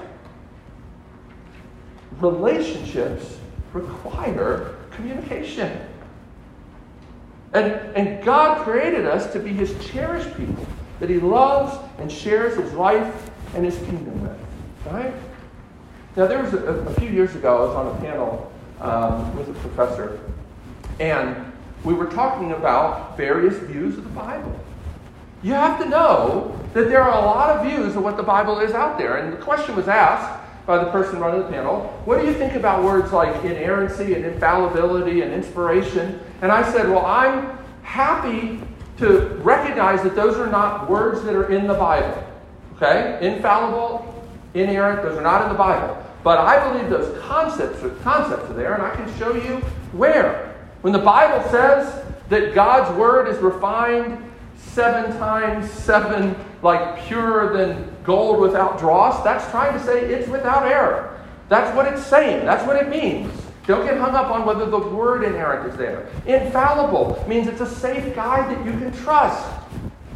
Relationships 2.20 3.38
require 3.72 4.76
communication. 4.90 5.80
And, 7.52 7.72
and 7.96 8.24
God 8.24 8.62
created 8.62 9.06
us 9.06 9.32
to 9.32 9.38
be 9.38 9.52
his 9.52 9.74
cherished 9.86 10.36
people 10.36 10.66
that 11.00 11.08
he 11.08 11.18
loves 11.18 11.76
and 11.98 12.10
shares 12.10 12.56
his 12.56 12.72
life 12.74 13.30
and 13.54 13.64
his 13.64 13.76
kingdom 13.78 14.22
with. 14.22 14.38
Right? 14.86 15.14
Now, 16.16 16.26
there 16.26 16.42
was 16.42 16.52
a, 16.52 16.58
a 16.58 16.94
few 16.94 17.08
years 17.08 17.34
ago, 17.34 17.56
I 17.56 17.60
was 17.66 17.76
on 17.76 17.96
a 17.96 18.00
panel 18.00 18.52
um, 18.80 19.36
with 19.36 19.48
a 19.48 19.54
professor, 19.54 20.20
and 20.98 21.52
we 21.84 21.94
were 21.94 22.06
talking 22.06 22.52
about 22.52 23.16
various 23.16 23.56
views 23.56 23.96
of 23.96 24.04
the 24.04 24.10
Bible. 24.10 24.58
You 25.42 25.54
have 25.54 25.80
to 25.80 25.88
know 25.88 26.58
that 26.74 26.88
there 26.88 27.02
are 27.02 27.22
a 27.22 27.24
lot 27.24 27.56
of 27.56 27.66
views 27.66 27.96
of 27.96 28.04
what 28.04 28.16
the 28.16 28.22
Bible 28.22 28.60
is 28.60 28.72
out 28.72 28.98
there. 28.98 29.16
And 29.16 29.32
the 29.32 29.38
question 29.38 29.74
was 29.74 29.88
asked 29.88 30.38
by 30.70 30.78
the 30.84 30.90
person 30.92 31.18
running 31.18 31.42
the 31.42 31.48
panel 31.48 32.00
what 32.04 32.20
do 32.20 32.26
you 32.28 32.32
think 32.32 32.54
about 32.54 32.84
words 32.84 33.12
like 33.12 33.44
inerrancy 33.44 34.14
and 34.14 34.24
infallibility 34.24 35.22
and 35.22 35.32
inspiration? 35.32 36.20
And 36.42 36.52
I 36.52 36.70
said, 36.72 36.88
well, 36.88 37.04
I'm 37.04 37.58
happy 37.82 38.60
to 38.98 39.20
recognize 39.42 40.02
that 40.04 40.14
those 40.14 40.36
are 40.36 40.46
not 40.46 40.88
words 40.88 41.22
that 41.24 41.34
are 41.34 41.50
in 41.50 41.66
the 41.66 41.74
Bible. 41.74 42.24
Okay? 42.76 43.18
Infallible, 43.20 44.24
inerrant, 44.54 45.02
those 45.02 45.18
are 45.18 45.22
not 45.22 45.42
in 45.42 45.48
the 45.48 45.58
Bible. 45.58 46.00
But 46.22 46.38
I 46.38 46.72
believe 46.72 46.88
those 46.88 47.20
concepts 47.22 47.82
are, 47.82 47.90
concepts 48.02 48.48
are 48.48 48.54
there, 48.54 48.74
and 48.74 48.82
I 48.82 48.94
can 48.94 49.18
show 49.18 49.34
you 49.34 49.56
where. 49.92 50.54
When 50.82 50.92
the 50.92 51.00
Bible 51.00 51.46
says 51.50 52.04
that 52.28 52.54
God's 52.54 52.96
word 52.96 53.26
is 53.28 53.38
refined 53.38 54.18
seven 54.56 55.16
times 55.18 55.68
seven, 55.70 56.36
like 56.62 57.02
purer 57.06 57.56
than 57.56 57.89
gold 58.04 58.40
without 58.40 58.78
dross, 58.78 59.22
that's 59.24 59.48
trying 59.50 59.72
to 59.72 59.84
say 59.84 60.04
it's 60.04 60.28
without 60.28 60.66
error. 60.66 61.20
That's 61.48 61.74
what 61.76 61.86
it's 61.86 62.04
saying. 62.04 62.44
That's 62.44 62.66
what 62.66 62.76
it 62.76 62.88
means. 62.88 63.32
Don't 63.66 63.84
get 63.84 63.98
hung 63.98 64.14
up 64.14 64.30
on 64.30 64.46
whether 64.46 64.66
the 64.66 64.78
word 64.78 65.24
inerrant 65.24 65.70
is 65.70 65.76
there. 65.76 66.08
Infallible 66.26 67.24
means 67.28 67.46
it's 67.46 67.60
a 67.60 67.68
safe 67.68 68.14
guide 68.14 68.50
that 68.50 68.64
you 68.64 68.72
can 68.72 68.92
trust. 68.92 69.46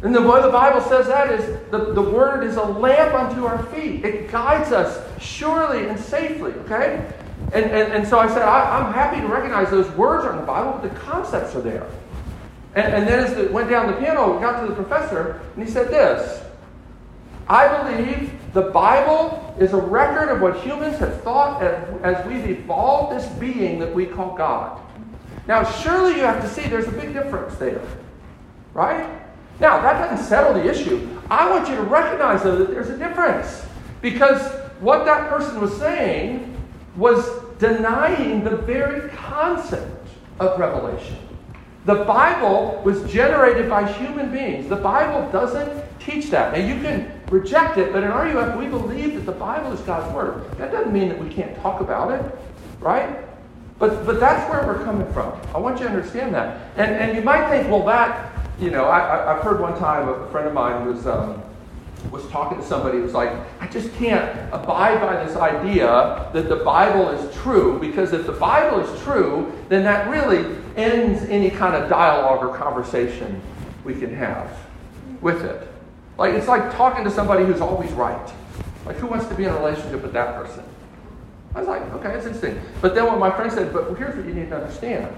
And 0.01 0.13
the 0.13 0.21
way 0.21 0.41
the 0.41 0.49
Bible 0.49 0.81
says 0.81 1.07
that 1.07 1.31
is 1.31 1.71
the, 1.71 1.93
the 1.93 2.01
word 2.01 2.43
is 2.43 2.57
a 2.57 2.63
lamp 2.63 3.13
unto 3.13 3.45
our 3.45 3.63
feet. 3.67 4.03
It 4.03 4.29
guides 4.29 4.71
us 4.71 5.01
surely 5.21 5.87
and 5.87 5.99
safely, 5.99 6.51
okay? 6.51 7.11
And, 7.53 7.65
and, 7.65 7.93
and 7.93 8.07
so 8.07 8.19
I 8.19 8.27
said, 8.27 8.41
I, 8.41 8.85
am 8.85 8.93
happy 8.93 9.21
to 9.21 9.27
recognize 9.27 9.69
those 9.69 9.89
words 9.91 10.25
are 10.25 10.33
in 10.33 10.37
the 10.37 10.45
Bible, 10.45 10.79
but 10.79 10.93
the 10.93 10.99
concepts 10.99 11.55
are 11.55 11.61
there. 11.61 11.87
And, 12.75 12.93
and 12.93 13.07
then 13.07 13.19
as 13.19 13.37
it 13.37 13.51
went 13.51 13.69
down 13.69 13.87
the 13.87 13.93
piano, 13.93 14.33
we 14.33 14.41
got 14.41 14.61
to 14.61 14.67
the 14.67 14.75
professor, 14.75 15.41
and 15.55 15.65
he 15.65 15.71
said 15.71 15.87
this 15.89 16.43
I 17.47 17.83
believe 17.83 18.31
the 18.53 18.63
Bible 18.63 19.55
is 19.59 19.73
a 19.73 19.77
record 19.77 20.29
of 20.29 20.41
what 20.41 20.57
humans 20.61 20.97
have 20.97 21.21
thought 21.21 21.61
as, 21.61 22.25
we've 22.25 22.49
evolved 22.49 23.15
this 23.15 23.27
being 23.33 23.79
that 23.79 23.93
we 23.93 24.05
call 24.05 24.35
God. 24.35 24.81
Now, 25.47 25.63
surely 25.63 26.15
you 26.15 26.21
have 26.21 26.41
to 26.41 26.49
see 26.49 26.67
there's 26.67 26.87
a 26.87 26.91
big 26.91 27.13
difference 27.13 27.55
there, 27.55 27.81
right? 28.73 29.07
Now, 29.59 29.79
that 29.81 30.09
doesn't 30.09 30.25
settle 30.25 30.53
the 30.53 30.67
issue. 30.67 31.07
I 31.29 31.49
want 31.49 31.69
you 31.69 31.75
to 31.75 31.83
recognize, 31.83 32.43
though, 32.43 32.57
that 32.57 32.71
there's 32.71 32.89
a 32.89 32.97
difference. 32.97 33.65
Because 34.01 34.41
what 34.79 35.05
that 35.05 35.29
person 35.29 35.61
was 35.61 35.75
saying 35.77 36.55
was 36.95 37.29
denying 37.59 38.43
the 38.43 38.57
very 38.57 39.09
concept 39.09 40.07
of 40.39 40.59
revelation. 40.59 41.17
The 41.85 42.03
Bible 42.05 42.81
was 42.83 43.09
generated 43.11 43.69
by 43.69 43.89
human 43.91 44.31
beings. 44.31 44.67
The 44.67 44.75
Bible 44.75 45.31
doesn't 45.31 45.83
teach 45.99 46.31
that. 46.31 46.53
Now, 46.57 46.65
you 46.65 46.81
can 46.81 47.14
reject 47.29 47.77
it, 47.77 47.91
but 47.91 48.03
in 48.03 48.09
RUF, 48.09 48.57
we 48.57 48.67
believe 48.67 49.15
that 49.15 49.25
the 49.25 49.37
Bible 49.37 49.71
is 49.71 49.79
God's 49.81 50.13
Word. 50.13 50.49
That 50.57 50.71
doesn't 50.71 50.93
mean 50.93 51.09
that 51.09 51.19
we 51.19 51.29
can't 51.29 51.55
talk 51.61 51.81
about 51.81 52.11
it, 52.11 52.39
right? 52.79 53.17
But, 53.79 54.05
but 54.05 54.19
that's 54.19 54.49
where 54.49 54.65
we're 54.65 54.83
coming 54.85 55.11
from. 55.11 55.33
I 55.53 55.57
want 55.57 55.79
you 55.79 55.85
to 55.85 55.91
understand 55.91 56.33
that. 56.33 56.71
And, 56.77 56.91
and 56.91 57.17
you 57.17 57.23
might 57.23 57.49
think, 57.49 57.69
well, 57.69 57.85
that, 57.85 58.33
you 58.59 58.71
know, 58.71 58.85
I, 58.85 59.35
I've 59.35 59.43
heard 59.43 59.59
one 59.59 59.77
time 59.77 60.07
a 60.07 60.29
friend 60.29 60.47
of 60.47 60.53
mine 60.53 60.85
was 60.85 61.05
um, 61.07 61.41
was 62.11 62.25
talking 62.27 62.57
to 62.57 62.63
somebody 62.63 62.97
who 62.97 63.03
was 63.03 63.13
like, 63.13 63.31
I 63.59 63.67
just 63.67 63.93
can't 63.95 64.53
abide 64.53 65.01
by 65.01 65.23
this 65.25 65.35
idea 65.35 66.29
that 66.33 66.49
the 66.49 66.57
Bible 66.57 67.09
is 67.09 67.35
true, 67.35 67.79
because 67.79 68.13
if 68.13 68.25
the 68.25 68.31
Bible 68.33 68.79
is 68.79 69.01
true, 69.01 69.51
then 69.69 69.83
that 69.83 70.09
really 70.09 70.55
ends 70.75 71.23
any 71.23 71.49
kind 71.49 71.75
of 71.75 71.89
dialogue 71.89 72.45
or 72.45 72.55
conversation 72.55 73.41
we 73.83 73.95
can 73.95 74.13
have 74.13 74.55
with 75.21 75.43
it. 75.43 75.67
Like 76.17 76.33
it's 76.33 76.47
like 76.47 76.75
talking 76.75 77.03
to 77.03 77.11
somebody 77.11 77.45
who's 77.45 77.61
always 77.61 77.91
right. 77.91 78.31
Like 78.85 78.97
who 78.97 79.07
wants 79.07 79.27
to 79.27 79.35
be 79.35 79.43
in 79.45 79.49
a 79.49 79.57
relationship 79.57 80.01
with 80.01 80.13
that 80.13 80.35
person? 80.35 80.63
I 81.53 81.59
was 81.59 81.67
like, 81.67 81.81
okay, 81.93 82.09
that's 82.09 82.25
interesting. 82.25 82.61
But 82.81 82.95
then 82.95 83.05
when 83.05 83.19
my 83.19 83.31
friend 83.31 83.51
said, 83.51 83.73
but 83.73 83.95
here's 83.97 84.15
what 84.15 84.25
you 84.25 84.33
need 84.33 84.49
to 84.49 84.57
understand. 84.57 85.15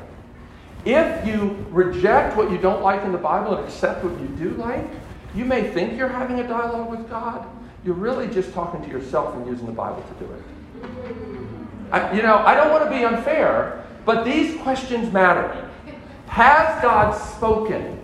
If 0.86 1.27
you 1.27 1.65
reject 1.69 2.38
what 2.38 2.51
you 2.51 2.57
don't 2.57 2.81
like 2.81 3.03
in 3.03 3.12
the 3.12 3.17
Bible 3.17 3.55
and 3.55 3.65
accept 3.65 4.03
what 4.03 4.19
you 4.21 4.27
do 4.38 4.51
like, 4.51 4.86
you 5.36 5.45
may 5.45 5.69
think 5.69 5.97
you're 5.97 6.07
having 6.07 6.39
a 6.39 6.47
dialogue 6.47 6.89
with 6.89 7.10
God. 7.10 7.45
You're 7.83 7.95
really 7.95 8.27
just 8.27 8.53
talking 8.53 8.81
to 8.83 8.89
yourself 8.89 9.36
and 9.36 9.45
using 9.47 9.65
the 9.65 9.71
Bible 9.71 10.03
to 10.03 10.25
do 10.25 10.31
it. 10.31 10.41
I, 11.91 12.15
you 12.15 12.21
know, 12.21 12.38
I 12.38 12.53
don't 12.53 12.71
want 12.71 12.83
to 12.83 12.89
be 12.89 13.03
unfair, 13.03 13.86
but 14.05 14.23
these 14.23 14.60
questions 14.62 15.12
matter. 15.12 15.69
Has 16.27 16.81
God 16.81 17.12
spoken? 17.12 17.99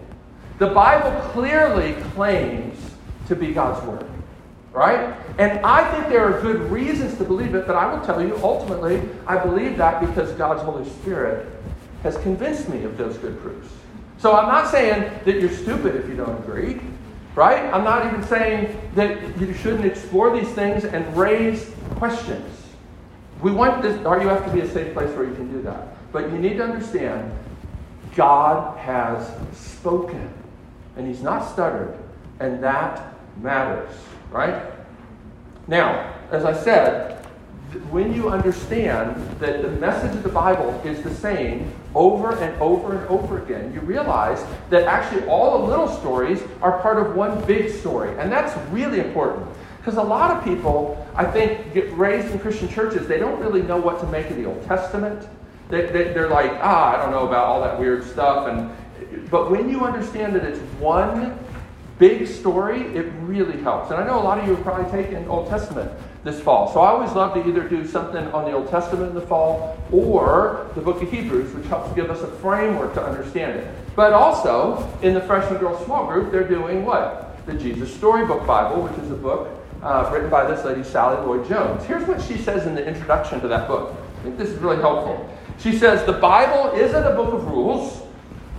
The 0.64 0.70
Bible 0.70 1.12
clearly 1.32 1.92
claims 2.14 2.80
to 3.28 3.36
be 3.36 3.52
God's 3.52 3.86
Word, 3.86 4.06
right? 4.72 5.14
And 5.38 5.60
I 5.60 5.92
think 5.92 6.08
there 6.08 6.24
are 6.24 6.40
good 6.40 6.72
reasons 6.72 7.18
to 7.18 7.26
believe 7.26 7.54
it, 7.54 7.68
but 7.68 7.76
I 7.76 7.94
will 7.94 8.06
tell 8.06 8.26
you, 8.26 8.40
ultimately, 8.42 9.02
I 9.28 9.38
believe 9.38 9.76
that 9.76 10.00
because 10.00 10.32
God's 10.38 10.62
Holy 10.62 10.90
Spirit 10.90 11.52
has 12.04 12.16
convinced 12.20 12.70
me 12.70 12.86
of 12.86 12.98
those 12.98 13.18
good 13.18 13.42
proofs. 13.42 13.74
So 14.18 14.38
I'm 14.38 14.48
not 14.48 14.72
saying 14.72 15.12
that 15.26 15.42
you're 15.42 15.52
stupid 15.52 15.98
if 15.98 16.08
you 16.08 16.16
don't 16.16 16.42
agree, 16.46 16.80
right? 17.36 17.62
I'm 17.74 17.84
not 17.84 18.06
even 18.06 18.24
saying 18.24 18.80
that 18.96 19.38
you 19.38 19.54
shouldn't 19.54 19.84
explore 19.84 20.34
these 20.34 20.54
things 20.54 20.86
and 20.86 21.18
raise 21.18 21.72
questions. 21.96 22.50
We 23.42 23.52
want 23.52 23.82
this 23.82 23.98
RUF 23.98 24.46
to 24.46 24.52
be 24.54 24.62
a 24.62 24.70
safe 24.70 24.94
place 24.94 25.14
where 25.18 25.26
you 25.26 25.36
can 25.36 25.52
do 25.52 25.62
that. 25.64 25.90
But 26.14 26.32
you 26.32 26.38
need 26.38 26.56
to 26.56 26.64
understand 26.64 27.38
God 28.16 28.78
has 28.78 29.30
spoken, 29.52 30.34
and 30.96 31.08
He's 31.08 31.22
not 31.22 31.50
stuttered, 31.52 31.98
and 32.40 32.64
that 32.64 33.14
matters, 33.42 33.94
right? 34.32 34.64
Now, 35.68 36.14
as 36.32 36.46
I 36.46 36.54
said, 36.54 37.14
when 37.90 38.14
you 38.14 38.30
understand 38.30 39.16
that 39.40 39.62
the 39.62 39.70
message 39.70 40.16
of 40.16 40.24
the 40.24 40.30
Bible 40.30 40.80
is 40.84 41.02
the 41.02 41.14
same 41.14 41.74
over 41.96 42.38
and 42.38 42.62
over 42.62 42.98
and 42.98 43.08
over 43.08 43.42
again, 43.42 43.74
you 43.74 43.80
realize 43.82 44.44
that 44.70 44.84
actually 44.84 45.26
all 45.26 45.60
the 45.60 45.68
little 45.68 45.88
stories 45.88 46.42
are 46.62 46.80
part 46.82 47.00
of 47.00 47.16
one 47.16 47.44
big 47.46 47.72
story. 47.72 48.18
And 48.20 48.32
that's 48.32 48.56
really 48.70 49.00
important. 49.00 49.48
Because 49.78 49.98
a 49.98 50.04
lot 50.04 50.32
of 50.32 50.44
people, 50.44 51.06
I 51.16 51.26
think, 51.26 51.74
get 51.74 51.92
raised 51.94 52.32
in 52.32 52.40
Christian 52.40 52.70
churches, 52.70 53.08
they 53.08 53.20
don't 53.20 53.40
really 53.40 53.62
know 53.62 53.78
what 53.78 54.00
to 54.02 54.08
make 54.08 54.30
of 54.30 54.38
the 54.38 54.46
Old 54.46 54.64
Testament. 54.66 55.28
They, 55.70 55.88
they, 55.88 56.14
they're 56.14 56.30
like, 56.30 56.52
ah, 56.62 56.96
I 56.96 57.02
don't 57.02 57.12
know 57.12 57.28
about 57.28 57.46
all 57.46 57.62
that 57.62 57.80
weird 57.80 58.04
stuff. 58.06 58.48
And, 58.48 58.72
but 59.34 59.50
when 59.50 59.68
you 59.68 59.84
understand 59.84 60.36
that 60.36 60.44
it's 60.44 60.60
one 60.78 61.36
big 61.98 62.28
story, 62.28 62.82
it 62.96 63.12
really 63.22 63.60
helps. 63.64 63.90
And 63.90 64.00
I 64.00 64.06
know 64.06 64.20
a 64.20 64.22
lot 64.22 64.38
of 64.38 64.46
you 64.46 64.54
have 64.54 64.64
probably 64.64 64.92
taken 64.92 65.28
Old 65.28 65.50
Testament 65.50 65.92
this 66.24 66.40
fall. 66.40 66.72
So 66.72 66.82
I 66.82 66.90
always 66.90 67.12
love 67.14 67.34
to 67.34 67.50
either 67.50 67.68
do 67.68 67.84
something 67.88 68.28
on 68.28 68.46
the 68.46 68.52
Old 68.52 68.70
Testament 68.70 69.10
in 69.10 69.16
the 69.16 69.26
fall 69.26 69.76
or 69.92 70.70
the 70.76 70.82
book 70.82 71.02
of 71.02 71.12
Hebrews, 71.12 71.52
which 71.56 71.66
helps 71.66 71.92
give 71.96 72.12
us 72.12 72.22
a 72.22 72.28
framework 72.28 72.94
to 72.94 73.04
understand 73.04 73.58
it. 73.58 73.76
But 73.96 74.14
also, 74.14 74.88
in 75.02 75.16
the 75.16 75.22
freshman 75.22 75.60
girls 75.60 75.84
small 75.84 76.06
group, 76.06 76.32
they're 76.32 76.48
doing 76.48 76.86
what? 76.86 77.44
The 77.48 77.56
Jesus 77.56 77.92
Storybook 77.92 78.46
Bible, 78.46 78.84
which 78.84 79.04
is 79.04 79.10
a 79.10 79.16
book 79.16 79.50
uh, 79.82 80.12
written 80.14 80.30
by 80.30 80.46
this 80.46 80.64
lady, 80.64 80.84
Sally 80.84 81.18
Lloyd 81.26 81.50
Jones. 81.50 81.84
Here's 81.86 82.08
what 82.08 82.22
she 82.22 82.38
says 82.38 82.68
in 82.68 82.76
the 82.76 82.86
introduction 82.86 83.42
to 83.42 83.48
that 83.48 83.68
book. 83.68 83.96
I 84.20 84.24
think 84.26 84.38
this 84.38 84.50
is 84.50 84.60
really 84.60 84.78
helpful. 84.78 85.28
She 85.58 85.76
says, 85.76 86.06
The 86.06 86.14
Bible 86.14 86.78
isn't 86.80 87.04
a 87.04 87.16
book 87.16 87.34
of 87.34 87.46
rules 87.46 88.03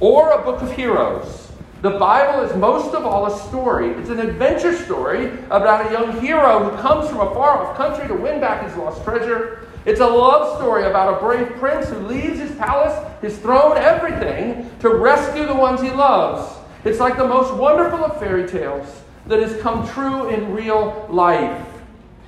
or 0.04 0.32
a 0.32 0.44
book 0.44 0.60
of 0.60 0.70
heroes. 0.70 1.50
The 1.80 1.92
Bible 1.92 2.42
is 2.42 2.54
most 2.58 2.94
of 2.94 3.06
all 3.06 3.24
a 3.24 3.38
story. 3.48 3.88
It's 3.92 4.10
an 4.10 4.20
adventure 4.20 4.76
story 4.76 5.32
about 5.46 5.86
a 5.86 5.92
young 5.92 6.20
hero 6.20 6.62
who 6.62 6.76
comes 6.76 7.08
from 7.08 7.20
a 7.20 7.32
far 7.32 7.64
off 7.64 7.74
country 7.78 8.06
to 8.08 8.14
win 8.14 8.38
back 8.38 8.68
his 8.68 8.76
lost 8.76 9.02
treasure. 9.02 9.66
It's 9.86 10.00
a 10.00 10.06
love 10.06 10.58
story 10.58 10.84
about 10.84 11.16
a 11.16 11.20
brave 11.24 11.48
prince 11.58 11.88
who 11.88 11.96
leaves 12.00 12.38
his 12.38 12.54
palace, 12.56 12.94
his 13.22 13.38
throne, 13.38 13.78
everything 13.78 14.70
to 14.80 14.90
rescue 14.90 15.46
the 15.46 15.54
ones 15.54 15.80
he 15.80 15.90
loves. 15.90 16.54
It's 16.84 17.00
like 17.00 17.16
the 17.16 17.26
most 17.26 17.54
wonderful 17.54 18.04
of 18.04 18.18
fairy 18.18 18.46
tales 18.46 18.86
that 19.24 19.40
has 19.40 19.58
come 19.62 19.88
true 19.88 20.28
in 20.28 20.52
real 20.52 21.06
life. 21.08 21.66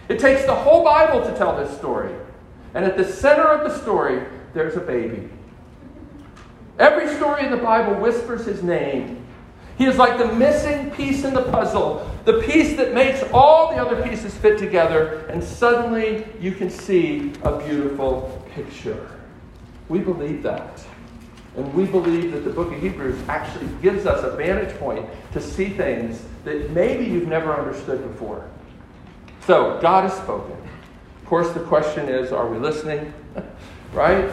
It 0.08 0.18
takes 0.18 0.46
the 0.46 0.54
whole 0.54 0.82
Bible 0.82 1.20
to 1.30 1.36
tell 1.36 1.54
this 1.54 1.76
story. 1.76 2.14
And 2.72 2.86
at 2.86 2.96
the 2.96 3.04
center 3.04 3.44
of 3.44 3.70
the 3.70 3.78
story, 3.82 4.22
there's 4.54 4.76
a 4.76 4.80
baby. 4.80 5.28
Every 6.78 7.08
story 7.14 7.44
in 7.44 7.50
the 7.50 7.56
Bible 7.56 7.94
whispers 7.94 8.44
his 8.44 8.62
name. 8.62 9.24
He 9.78 9.84
is 9.84 9.96
like 9.98 10.18
the 10.18 10.32
missing 10.32 10.90
piece 10.92 11.24
in 11.24 11.34
the 11.34 11.42
puzzle, 11.42 12.10
the 12.24 12.40
piece 12.42 12.76
that 12.76 12.94
makes 12.94 13.22
all 13.32 13.70
the 13.70 13.76
other 13.76 14.02
pieces 14.02 14.34
fit 14.34 14.58
together, 14.58 15.26
and 15.28 15.42
suddenly 15.42 16.26
you 16.40 16.52
can 16.52 16.70
see 16.70 17.32
a 17.42 17.58
beautiful 17.58 18.42
picture. 18.54 19.10
We 19.88 19.98
believe 19.98 20.42
that. 20.42 20.84
And 21.56 21.72
we 21.72 21.84
believe 21.86 22.32
that 22.32 22.44
the 22.44 22.50
book 22.50 22.72
of 22.72 22.80
Hebrews 22.80 23.18
actually 23.28 23.68
gives 23.80 24.04
us 24.04 24.22
a 24.24 24.36
vantage 24.36 24.76
point 24.78 25.06
to 25.32 25.40
see 25.40 25.70
things 25.70 26.22
that 26.44 26.70
maybe 26.70 27.04
you've 27.04 27.28
never 27.28 27.54
understood 27.54 28.02
before. 28.02 28.48
So, 29.46 29.78
God 29.80 30.08
has 30.08 30.14
spoken. 30.14 30.52
Of 30.52 31.26
course, 31.26 31.50
the 31.52 31.60
question 31.60 32.08
is 32.08 32.32
are 32.32 32.48
we 32.48 32.58
listening? 32.58 33.12
right? 33.92 34.30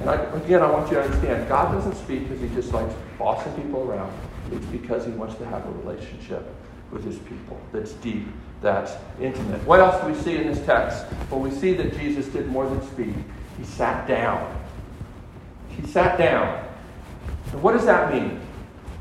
And 0.00 0.10
I, 0.10 0.14
again, 0.36 0.62
I 0.62 0.70
want 0.70 0.90
you 0.90 0.96
to 0.96 1.02
understand 1.02 1.48
God 1.48 1.72
doesn't 1.72 1.96
speak 1.96 2.28
because 2.28 2.40
he 2.40 2.48
just 2.54 2.72
likes 2.72 2.94
bossing 3.18 3.52
people 3.54 3.82
around. 3.82 4.12
It's 4.52 4.66
because 4.66 5.04
he 5.04 5.12
wants 5.12 5.34
to 5.36 5.46
have 5.46 5.66
a 5.66 5.70
relationship 5.70 6.46
with 6.90 7.04
his 7.04 7.18
people 7.18 7.60
that's 7.72 7.92
deep, 7.94 8.26
that's 8.62 8.92
intimate. 9.20 9.62
What 9.64 9.80
else 9.80 10.00
do 10.00 10.08
we 10.08 10.14
see 10.14 10.36
in 10.36 10.46
this 10.46 10.64
text? 10.64 11.04
Well, 11.30 11.40
we 11.40 11.50
see 11.50 11.74
that 11.74 11.98
Jesus 11.98 12.26
did 12.26 12.46
more 12.48 12.68
than 12.68 12.80
speak, 12.88 13.14
he 13.58 13.64
sat 13.64 14.06
down. 14.06 14.56
He 15.68 15.86
sat 15.86 16.16
down. 16.16 16.64
And 17.52 17.62
what 17.62 17.72
does 17.72 17.84
that 17.84 18.12
mean? 18.12 18.40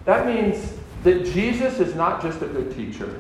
That 0.05 0.25
means 0.25 0.73
that 1.03 1.25
Jesus 1.25 1.79
is 1.79 1.95
not 1.95 2.21
just 2.21 2.41
a 2.41 2.47
good 2.47 2.75
teacher. 2.75 3.19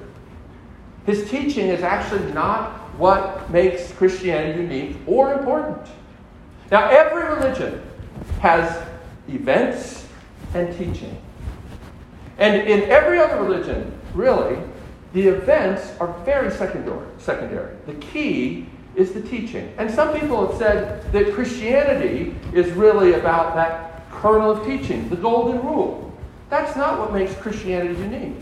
His 1.05 1.29
teaching 1.29 1.67
is 1.67 1.83
actually 1.83 2.31
not 2.33 2.71
what 2.97 3.49
makes 3.49 3.91
Christianity 3.93 4.61
unique 4.61 4.97
or 5.05 5.33
important. 5.33 5.87
Now, 6.71 6.89
every 6.89 7.23
religion 7.23 7.81
has 8.39 8.85
events 9.29 10.07
and 10.53 10.75
teaching. 10.77 11.17
And 12.37 12.67
in 12.67 12.89
every 12.89 13.19
other 13.19 13.41
religion, 13.41 13.97
really, 14.13 14.57
the 15.13 15.27
events 15.27 15.93
are 15.99 16.13
very 16.25 16.51
secondary. 16.51 17.07
secondary. 17.17 17.75
The 17.85 17.95
key 17.95 18.67
is 18.95 19.13
the 19.13 19.21
teaching. 19.21 19.73
And 19.77 19.89
some 19.89 20.17
people 20.19 20.45
have 20.45 20.57
said 20.57 21.11
that 21.13 21.33
Christianity 21.33 22.35
is 22.53 22.69
really 22.71 23.13
about 23.13 23.55
that 23.55 24.09
kernel 24.11 24.51
of 24.51 24.65
teaching, 24.65 25.07
the 25.09 25.15
golden 25.15 25.61
rule. 25.65 26.11
That's 26.49 26.75
not 26.75 26.99
what 26.99 27.13
makes 27.13 27.33
Christianity 27.35 27.99
unique. 27.99 28.35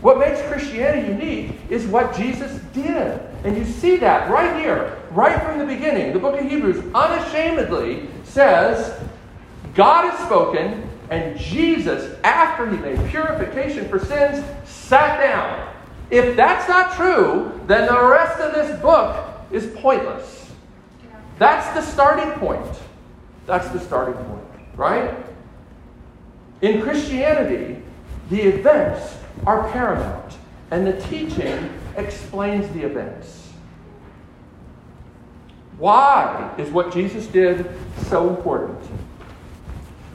What 0.00 0.18
makes 0.18 0.42
Christianity 0.42 1.08
unique 1.08 1.52
is 1.70 1.86
what 1.86 2.14
Jesus 2.14 2.60
did. 2.72 3.20
And 3.44 3.56
you 3.56 3.64
see 3.64 3.96
that 3.96 4.30
right 4.30 4.60
here, 4.60 4.98
right 5.10 5.42
from 5.42 5.58
the 5.58 5.64
beginning. 5.64 6.12
The 6.12 6.18
book 6.18 6.38
of 6.38 6.48
Hebrews 6.48 6.84
unashamedly 6.94 8.08
says, 8.24 8.98
God 9.74 10.10
has 10.10 10.18
spoken, 10.26 10.88
and 11.10 11.38
Jesus, 11.38 12.18
after 12.24 12.70
he 12.70 12.76
made 12.76 13.08
purification 13.10 13.88
for 13.88 13.98
sins, 13.98 14.44
sat 14.64 15.20
down. 15.20 15.74
If 16.10 16.36
that's 16.36 16.68
not 16.68 16.94
true, 16.94 17.60
then 17.66 17.86
the 17.86 18.06
rest 18.06 18.40
of 18.40 18.54
this 18.54 18.78
book 18.80 19.26
is 19.50 19.66
pointless. 19.80 20.50
That's 21.38 21.68
the 21.74 21.82
starting 21.82 22.32
point. 22.38 22.66
That's 23.46 23.68
the 23.68 23.80
starting 23.80 24.14
point, 24.14 24.44
right? 24.76 25.16
In 26.62 26.82
Christianity, 26.82 27.82
the 28.30 28.40
events 28.40 29.16
are 29.44 29.70
paramount, 29.70 30.36
and 30.70 30.86
the 30.86 31.00
teaching 31.02 31.72
explains 31.96 32.68
the 32.72 32.82
events. 32.82 33.52
Why 35.78 36.54
is 36.56 36.70
what 36.70 36.92
Jesus 36.92 37.26
did 37.26 37.68
so 38.06 38.30
important? 38.30 38.78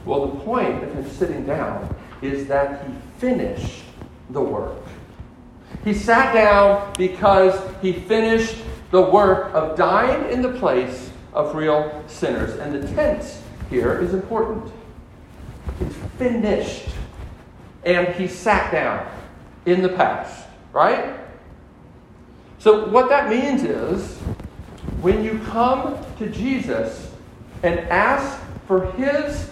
Well, 0.04 0.26
the 0.26 0.40
point 0.40 0.82
of 0.82 0.92
him 0.92 1.08
sitting 1.08 1.46
down 1.46 1.94
is 2.20 2.46
that 2.48 2.86
he 2.86 2.92
finished 3.18 3.84
the 4.30 4.40
work. 4.40 4.76
He 5.84 5.94
sat 5.94 6.34
down 6.34 6.92
because 6.98 7.60
he 7.80 7.92
finished 7.92 8.56
the 8.90 9.02
work 9.02 9.54
of 9.54 9.76
dying 9.76 10.30
in 10.30 10.42
the 10.42 10.52
place 10.52 11.10
of 11.32 11.54
real 11.54 12.04
sinners. 12.06 12.58
And 12.58 12.74
the 12.74 12.86
tense 12.94 13.42
here 13.70 14.00
is 14.00 14.14
important. 14.14 14.72
It's 15.80 15.96
finished. 16.18 16.88
And 17.84 18.08
he 18.14 18.28
sat 18.28 18.70
down 18.70 19.10
in 19.66 19.82
the 19.82 19.88
past. 19.88 20.46
right? 20.72 21.18
So, 22.58 22.88
what 22.88 23.08
that 23.08 23.28
means 23.28 23.64
is 23.64 24.18
when 25.00 25.24
you 25.24 25.40
come 25.46 25.98
to 26.18 26.28
Jesus 26.28 27.10
and 27.62 27.80
ask 27.80 28.40
for 28.66 28.92
His 28.92 29.50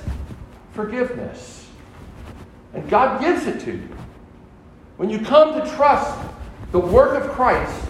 forgiveness, 0.72 1.66
and 2.72 2.88
God 2.88 3.20
gives 3.20 3.46
it 3.46 3.60
to 3.62 3.72
you, 3.72 3.88
when 4.96 5.10
you 5.10 5.18
come 5.18 5.60
to 5.60 5.68
trust 5.74 6.18
the 6.72 6.78
work 6.78 7.20
of 7.20 7.30
Christ 7.32 7.84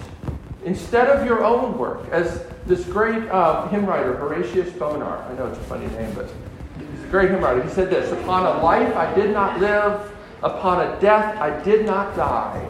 instead 0.65 1.09
of 1.09 1.27
your 1.27 1.45
own 1.45 1.77
work, 1.77 2.09
as 2.11 2.47
this 2.67 2.85
great 2.85 3.29
uh, 3.29 3.69
hymn 3.69 3.85
writer, 3.85 4.17
Horatius 4.17 4.73
Bonar, 4.73 5.19
I 5.19 5.35
know 5.35 5.47
it's 5.49 5.59
a 5.59 5.63
funny 5.63 5.87
name, 5.89 6.15
but 6.15 6.31
he's 6.79 7.05
a 7.05 7.09
great 7.09 7.31
hymn 7.31 7.43
writer. 7.43 7.63
He 7.63 7.69
said 7.69 7.91
this 7.91 8.11
Upon 8.13 8.47
a 8.47 8.63
life 8.63 8.95
I 8.97 9.13
did 9.15 9.33
not 9.33 9.61
live, 9.61 10.11
upon 10.43 10.87
a 10.87 11.01
death 11.01 11.37
I 11.39 11.63
did 11.63 11.87
not 11.87 12.17
die, 12.17 12.69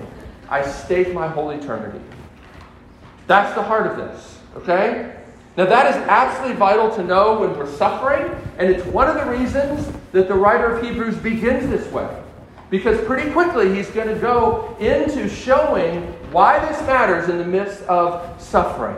I 0.49 0.63
stake 0.69 1.13
my 1.13 1.29
whole 1.29 1.51
eternity. 1.51 2.01
That's 3.27 3.55
the 3.55 3.63
heart 3.63 3.87
of 3.87 3.97
this, 3.97 4.39
okay? 4.57 5.17
Now, 5.57 5.67
that 5.67 5.95
is 5.95 5.97
absolutely 6.09 6.57
vital 6.57 6.95
to 6.97 7.05
know 7.05 7.41
when 7.41 7.57
we're 7.57 7.71
suffering, 7.71 8.35
and 8.59 8.71
it's 8.71 8.85
one 8.87 9.09
of 9.09 9.17
the 9.17 9.31
reasons 9.31 9.93
that 10.13 10.29
the 10.29 10.35
writer 10.35 10.77
of 10.77 10.83
Hebrews 10.83 11.17
begins 11.17 11.69
this 11.69 11.91
way. 11.93 12.09
Because 12.71 13.05
pretty 13.05 13.31
quickly 13.33 13.75
he's 13.75 13.91
going 13.91 14.09
to 14.09 14.21
go 14.21 14.77
into 14.79 15.29
showing 15.29 16.03
why 16.31 16.65
this 16.67 16.81
matters 16.87 17.29
in 17.29 17.39
the 17.39 17.45
midst 17.45 17.83
of 17.83 18.41
suffering. 18.41 18.97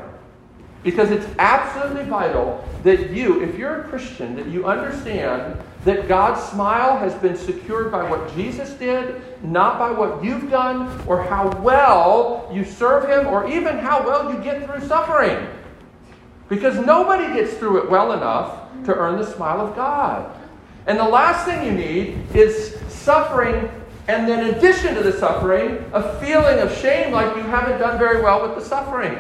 Because 0.83 1.11
it's 1.11 1.27
absolutely 1.39 2.05
vital 2.05 2.63
that 2.83 3.11
you, 3.11 3.43
if 3.43 3.57
you're 3.57 3.83
a 3.83 3.85
Christian, 3.89 4.37
that 4.37 4.47
you 4.47 4.67
understand 4.67 5.59
that 5.85 6.07
God's 6.07 6.43
smile 6.51 6.97
has 6.97 7.15
been 7.15 7.37
secured 7.37 7.91
by 7.91 8.09
what 8.09 8.35
Jesus 8.35 8.71
did, 8.75 9.21
not 9.43 9.79
by 9.79 9.91
what 9.91 10.23
you've 10.23 10.49
done 10.49 11.01
or 11.07 11.23
how 11.23 11.51
well 11.61 12.49
you 12.53 12.65
serve 12.65 13.09
Him 13.09 13.27
or 13.27 13.51
even 13.51 13.79
how 13.79 14.07
well 14.07 14.33
you 14.33 14.43
get 14.43 14.65
through 14.65 14.87
suffering. 14.87 15.47
Because 16.49 16.79
nobody 16.85 17.33
gets 17.35 17.55
through 17.55 17.83
it 17.83 17.91
well 17.91 18.13
enough 18.13 18.69
to 18.85 18.95
earn 18.95 19.19
the 19.19 19.27
smile 19.27 19.61
of 19.61 19.75
God. 19.75 20.31
And 20.87 20.99
the 20.99 21.05
last 21.05 21.47
thing 21.47 21.65
you 21.65 21.73
need 21.73 22.19
is 22.35 22.79
suffering, 22.89 23.71
and 24.09 24.29
then 24.29 24.47
in 24.47 24.55
addition 24.55 24.95
to 24.95 25.03
the 25.03 25.13
suffering, 25.13 25.85
a 25.93 26.19
feeling 26.21 26.59
of 26.59 26.77
shame 26.79 27.13
like 27.13 27.37
you 27.37 27.43
haven't 27.43 27.79
done 27.81 27.99
very 27.99 28.23
well 28.23 28.47
with 28.47 28.57
the 28.57 28.65
suffering. 28.65 29.17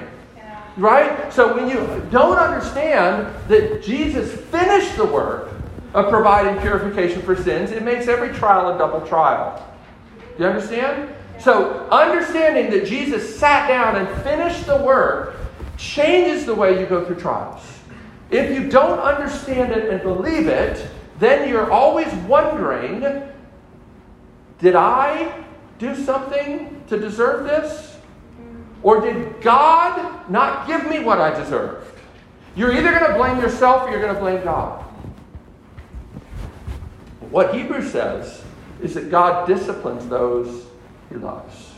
Right? 0.77 1.33
So 1.33 1.55
when 1.55 1.68
you 1.68 2.07
don't 2.11 2.38
understand 2.38 3.33
that 3.48 3.83
Jesus 3.83 4.33
finished 4.33 4.96
the 4.96 5.05
work 5.05 5.52
of 5.94 6.09
providing 6.09 6.61
purification 6.61 7.22
for 7.22 7.37
sins, 7.37 7.70
it 7.70 7.83
makes 7.83 8.09
every 8.09 8.33
trial 8.33 8.74
a 8.74 8.78
double 8.78 9.07
trial. 9.07 9.68
Do 10.37 10.44
you 10.44 10.48
understand? 10.48 11.14
So 11.38 11.88
understanding 11.90 12.70
that 12.70 12.87
Jesus 12.87 13.38
sat 13.38 13.68
down 13.68 13.96
and 13.96 14.22
finished 14.22 14.66
the 14.66 14.76
work 14.76 15.37
changes 15.76 16.46
the 16.46 16.55
way 16.55 16.81
you 16.81 16.87
go 16.87 17.05
through 17.05 17.16
trials. 17.16 17.62
If 18.31 18.50
you 18.50 18.68
don't 18.70 18.98
understand 18.98 19.72
it 19.72 19.90
and 19.90 20.02
believe 20.02 20.46
it, 20.46 20.88
then 21.18 21.48
you're 21.48 21.70
always 21.70 22.12
wondering 22.26 23.28
did 24.59 24.76
I 24.76 25.44
do 25.78 25.96
something 25.96 26.85
to 26.88 26.98
deserve 26.98 27.44
this? 27.44 27.96
Or 28.85 29.00
did 29.00 29.40
God 29.40 30.31
not 30.31 30.68
give 30.68 30.88
me 30.88 31.00
what 31.00 31.20
I 31.20 31.37
deserved? 31.37 31.98
You're 32.55 32.72
either 32.72 32.96
going 32.96 33.11
to 33.11 33.16
blame 33.16 33.40
yourself 33.40 33.83
or 33.83 33.90
you're 33.90 34.00
going 34.00 34.14
to 34.14 34.20
blame 34.20 34.44
God. 34.44 34.85
What 37.33 37.55
Hebrews 37.55 37.90
says 37.90 38.42
is 38.83 38.92
that 38.92 39.11
God 39.11 39.49
disciplines 39.49 40.07
those 40.07 40.66
he 41.09 41.16
loves 41.16 41.73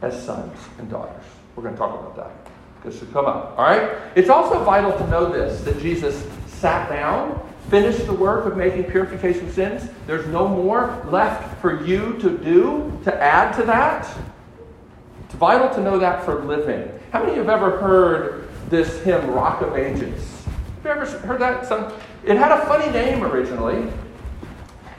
as 0.00 0.24
sons 0.24 0.58
and 0.78 0.90
daughters. 0.90 1.22
We're 1.54 1.64
going 1.64 1.74
to 1.74 1.78
talk 1.78 2.00
about 2.00 2.16
that 2.16 2.50
because 2.76 2.98
should 2.98 3.12
come 3.12 3.26
up. 3.26 3.58
All 3.58 3.64
right? 3.64 3.98
It's 4.14 4.30
also 4.30 4.64
vital 4.64 4.96
to 4.96 5.06
know 5.08 5.30
this 5.30 5.60
that 5.62 5.78
Jesus 5.80 6.26
sat 6.46 6.88
down, 6.88 7.46
finished 7.68 8.06
the 8.06 8.14
work 8.14 8.46
of 8.46 8.56
making 8.56 8.84
purification 8.84 9.48
of 9.48 9.54
sins. 9.54 9.90
There's 10.06 10.26
no 10.28 10.48
more 10.48 11.04
left 11.10 11.60
for 11.60 11.84
you 11.84 12.16
to 12.20 12.38
do 12.38 12.98
to 13.04 13.22
add 13.22 13.54
to 13.56 13.64
that. 13.64 14.08
It's 15.26 15.34
vital 15.34 15.68
to 15.74 15.82
know 15.82 15.98
that 15.98 16.24
for 16.24 16.42
living. 16.44 16.90
How 17.12 17.20
many 17.20 17.32
of 17.32 17.36
you 17.36 17.42
have 17.42 17.50
ever 17.50 17.78
heard 17.80 18.48
this 18.70 19.02
hymn, 19.02 19.30
Rock 19.30 19.60
of 19.60 19.76
Ages? 19.76 20.44
Have 20.84 20.84
you 20.84 20.90
ever 20.90 21.06
heard 21.26 21.40
that? 21.40 21.66
Some, 21.66 21.92
it 22.24 22.38
had 22.38 22.50
a 22.50 22.64
funny 22.64 22.90
name 22.92 23.22
originally. 23.22 23.92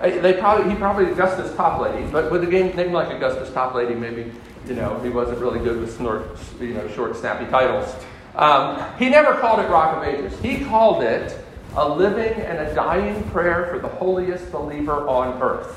They 0.02 0.34
probably, 0.34 0.72
he 0.72 0.78
probably 0.78 1.12
Augustus 1.12 1.52
Toplady, 1.56 2.10
but 2.12 2.32
with 2.32 2.44
a 2.44 2.48
game, 2.48 2.76
name 2.76 2.94
like 2.94 3.10
Augustus 3.10 3.50
Toplady, 3.50 4.00
maybe 4.00 4.32
you 4.66 4.76
know 4.76 4.98
he 5.00 5.10
wasn't 5.10 5.40
really 5.40 5.60
good 5.60 5.80
with 5.80 5.96
snort, 5.96 6.38
you 6.60 6.74
know, 6.74 6.88
short, 6.90 7.16
snappy 7.18 7.50
titles. 7.52 7.94
Um, 8.36 8.82
he 8.98 9.10
never 9.10 9.34
called 9.34 9.60
it 9.60 9.70
Rock 9.70 9.98
of 9.98 10.04
Ages. 10.04 10.40
He 10.40 10.64
called 10.64 11.04
it 11.04 11.38
a 11.76 11.88
living 11.88 12.42
and 12.42 12.60
a 12.60 12.74
dying 12.74 13.24
prayer 13.30 13.68
for 13.68 13.80
the 13.80 13.88
holiest 13.88 14.52
believer 14.52 15.08
on 15.08 15.42
earth, 15.42 15.76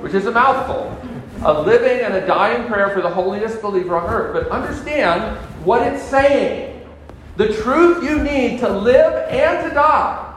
which 0.00 0.14
is 0.14 0.26
a 0.26 0.30
mouthful. 0.30 0.96
A 1.42 1.62
living 1.62 2.04
and 2.04 2.14
a 2.14 2.26
dying 2.26 2.68
prayer 2.68 2.90
for 2.90 3.00
the 3.00 3.10
holiest 3.10 3.60
believer 3.60 3.96
on 3.96 4.08
earth. 4.08 4.32
But 4.32 4.48
understand 4.50 5.38
what 5.64 5.82
it's 5.82 6.02
saying. 6.02 6.86
The 7.36 7.52
truth 7.54 8.04
you 8.04 8.22
need 8.22 8.60
to 8.60 8.68
live 8.68 9.28
and 9.30 9.68
to 9.68 9.74
die 9.74 10.34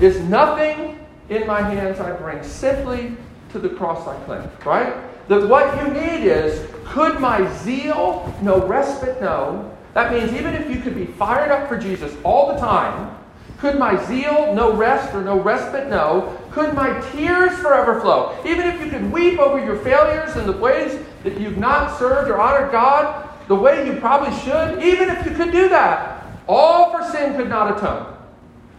is 0.00 0.20
nothing 0.20 0.99
in 1.30 1.46
my 1.46 1.62
hands 1.62 2.00
I 2.00 2.12
bring, 2.12 2.42
simply 2.42 3.16
to 3.52 3.58
the 3.58 3.70
cross 3.70 4.06
I 4.06 4.16
cling. 4.24 4.48
Right? 4.64 4.94
That 5.28 5.48
what 5.48 5.82
you 5.82 5.92
need 5.92 6.26
is 6.26 6.68
could 6.84 7.20
my 7.20 7.50
zeal 7.58 8.34
no 8.42 8.66
respite 8.66 9.20
know? 9.20 9.76
That 9.94 10.12
means 10.12 10.32
even 10.32 10.54
if 10.54 10.68
you 10.68 10.80
could 10.80 10.94
be 10.94 11.06
fired 11.06 11.50
up 11.50 11.68
for 11.68 11.78
Jesus 11.78 12.14
all 12.24 12.52
the 12.52 12.60
time, 12.60 13.16
could 13.58 13.78
my 13.78 14.02
zeal 14.06 14.54
no 14.54 14.72
rest 14.72 15.14
or 15.14 15.22
no 15.22 15.38
respite 15.38 15.88
know? 15.88 16.36
Could 16.50 16.74
my 16.74 16.98
tears 17.12 17.58
forever 17.58 18.00
flow? 18.00 18.36
Even 18.44 18.66
if 18.66 18.80
you 18.80 18.90
could 18.90 19.12
weep 19.12 19.38
over 19.38 19.64
your 19.64 19.76
failures 19.76 20.34
and 20.36 20.48
the 20.48 20.56
ways 20.56 20.98
that 21.24 21.38
you've 21.38 21.58
not 21.58 21.98
served 21.98 22.30
or 22.30 22.40
honored 22.40 22.72
God 22.72 23.28
the 23.48 23.54
way 23.54 23.86
you 23.86 24.00
probably 24.00 24.36
should, 24.40 24.82
even 24.82 25.10
if 25.10 25.26
you 25.26 25.32
could 25.32 25.52
do 25.52 25.68
that, 25.68 26.24
all 26.48 26.90
for 26.90 27.04
sin 27.10 27.36
could 27.36 27.48
not 27.48 27.76
atone. 27.76 28.16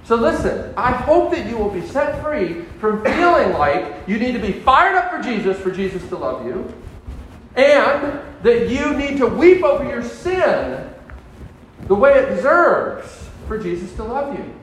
So 0.03 0.15
listen, 0.15 0.73
I 0.75 0.91
hope 0.91 1.31
that 1.31 1.47
you 1.47 1.57
will 1.57 1.69
be 1.69 1.85
set 1.87 2.21
free 2.23 2.63
from 2.79 3.03
feeling 3.03 3.53
like 3.53 4.07
you 4.07 4.17
need 4.17 4.33
to 4.33 4.39
be 4.39 4.51
fired 4.51 4.95
up 4.95 5.11
for 5.11 5.21
Jesus 5.21 5.57
for 5.59 5.71
Jesus 5.71 6.07
to 6.09 6.17
love 6.17 6.45
you, 6.45 6.73
and 7.55 8.19
that 8.43 8.69
you 8.69 8.93
need 8.95 9.17
to 9.17 9.27
weep 9.27 9.63
over 9.63 9.83
your 9.83 10.03
sin 10.03 10.89
the 11.87 11.95
way 11.95 12.17
it 12.17 12.35
deserves 12.35 13.29
for 13.47 13.57
Jesus 13.57 13.93
to 13.95 14.03
love 14.03 14.37
you. 14.37 14.53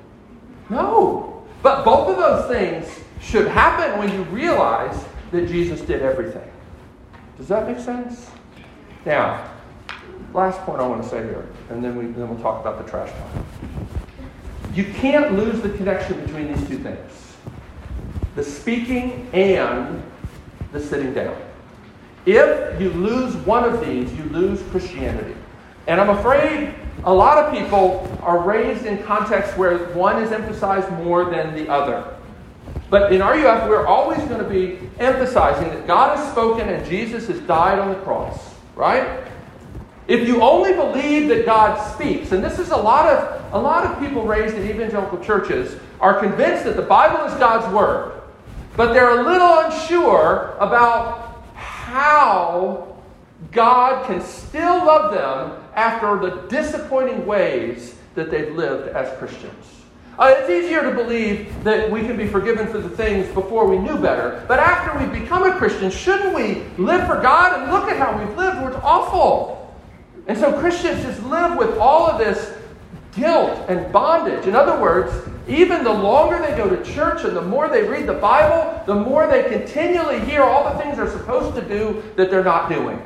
No. 0.71 1.45
But 1.63 1.85
both 1.85 2.09
of 2.09 2.17
those 2.17 2.49
things 2.49 3.01
should 3.21 3.49
happen 3.49 3.99
when 3.99 4.13
you 4.13 4.23
realize 4.25 5.05
that 5.31 5.49
Jesus 5.49 5.81
did 5.81 6.03
everything. 6.03 6.49
Does 7.37 7.49
that 7.49 7.69
make 7.69 7.79
sense? 7.79 8.31
Now, 9.05 9.51
last 10.33 10.61
point 10.61 10.81
I 10.81 10.87
want 10.87 11.03
to 11.03 11.09
say 11.09 11.23
here, 11.23 11.47
and 11.71 11.83
then, 11.83 11.97
we, 11.97 12.07
then 12.07 12.29
we'll 12.29 12.41
talk 12.41 12.61
about 12.61 12.85
the 12.85 12.91
trash 12.91 13.11
pile. 13.11 13.45
You 14.79 14.85
can't 14.85 15.35
lose 15.35 15.61
the 15.61 15.71
connection 15.71 16.25
between 16.25 16.55
these 16.55 16.69
two 16.69 16.79
things 16.79 17.35
the 18.37 18.45
speaking 18.45 19.29
and 19.33 20.01
the 20.71 20.79
sitting 20.79 21.13
down. 21.13 21.37
If 22.25 22.81
you 22.81 22.91
lose 22.91 23.35
one 23.39 23.65
of 23.65 23.85
these, 23.85 24.13
you 24.15 24.23
lose 24.27 24.63
Christianity. 24.71 25.35
And 25.89 26.01
I'm 26.01 26.11
afraid 26.11 26.73
a 27.03 27.13
lot 27.13 27.39
of 27.39 27.53
people 27.53 28.17
are 28.23 28.39
raised 28.39 28.87
in 28.87 29.03
contexts 29.03 29.59
where 29.59 29.79
one 29.95 30.23
is 30.23 30.31
emphasized 30.31 30.89
more 30.93 31.25
than 31.25 31.57
the 31.57 31.69
other. 31.69 32.17
But 32.89 33.13
in 33.13 33.21
RUF, 33.21 33.69
we're 33.69 33.85
always 33.85 34.21
going 34.29 34.45
to 34.45 34.49
be 34.49 34.79
emphasizing 35.01 35.71
that 35.71 35.89
God 35.89 36.17
has 36.17 36.31
spoken 36.31 36.69
and 36.69 36.87
Jesus 36.87 37.27
has 37.27 37.41
died 37.41 37.81
on 37.81 37.89
the 37.89 37.99
cross, 38.03 38.55
right? 38.77 39.28
If 40.09 40.27
you 40.27 40.41
only 40.43 40.73
believe 40.73 41.29
that 41.29 41.45
God 41.45 41.77
speaks, 41.93 42.33
and 42.33 42.43
this 42.43 42.59
is 42.59 42.71
a 42.71 42.77
lot 42.77 43.07
of 43.07 43.39
a 43.53 43.59
lot 43.59 43.85
of 43.85 43.99
people 43.99 44.25
raised 44.25 44.57
in 44.57 44.69
evangelical 44.69 45.19
churches 45.23 45.79
are 46.01 46.19
convinced 46.19 46.65
that 46.65 46.77
the 46.77 46.83
Bible 46.83 47.25
is 47.27 47.35
God's 47.39 47.73
word, 47.75 48.21
but 48.77 48.93
they're 48.93 49.21
a 49.21 49.23
little 49.23 49.59
unsure 49.61 50.57
about 50.61 51.45
how 51.55 52.97
God 53.53 54.07
can 54.07 54.23
still 54.23 54.85
love 54.85 55.13
them 55.13 55.63
after 55.75 56.19
the 56.19 56.49
disappointing 56.49 57.27
ways 57.27 57.95
that 58.15 58.31
they've 58.31 58.55
lived 58.55 58.89
as 58.89 59.17
Christians. 59.19 59.79
Uh, 60.19 60.35
it's 60.37 60.51
easier 60.51 60.83
to 60.83 60.91
believe 60.91 61.63
that 61.63 61.91
we 61.91 62.01
can 62.01 62.17
be 62.17 62.27
forgiven 62.27 62.67
for 62.67 62.79
the 62.79 62.89
things 62.89 63.33
before 63.35 63.67
we 63.69 63.79
knew 63.79 63.97
better. 63.97 64.45
But 64.49 64.59
after 64.59 64.99
we 64.99 65.21
become 65.21 65.45
a 65.45 65.55
Christian, 65.57 65.91
shouldn't 65.91 66.35
we 66.35 66.65
live 66.77 67.07
for 67.07 67.21
God? 67.21 67.63
And 67.63 67.71
look 67.71 67.89
at 67.89 67.97
how 67.97 68.19
we've 68.19 68.37
lived. 68.37 68.59
It's 68.67 68.85
awful. 68.85 69.58
And 70.29 70.37
so 70.37 70.59
Christians 70.61 71.03
just 71.03 71.23
live 71.25 71.57
with 71.57 71.79
all 71.79 72.07
of 72.07 72.19
this 72.19 72.55
guilt 73.13 73.65
and 73.69 73.91
bondage. 73.93 74.47
In 74.47 74.55
other 74.55 74.81
words, 74.81 75.13
even 75.49 75.83
the 75.83 75.93
longer 75.93 76.39
they 76.39 76.55
go 76.57 76.69
to 76.69 76.85
church 76.85 77.25
and 77.25 77.35
the 77.35 77.43
more 77.43 77.69
they 77.69 77.83
read 77.83 78.07
the 78.07 78.15
Bible, 78.15 78.83
the 78.87 78.95
more 78.95 79.27
they 79.27 79.45
continually 79.45 80.21
hear 80.21 80.43
all 80.43 80.73
the 80.73 80.79
things 80.79 80.99
they're 80.99 81.11
supposed 81.11 81.57
to 81.57 81.67
do 81.67 82.03
that 82.17 82.31
they're 82.31 82.45
not 82.45 82.69
doing. 82.69 83.03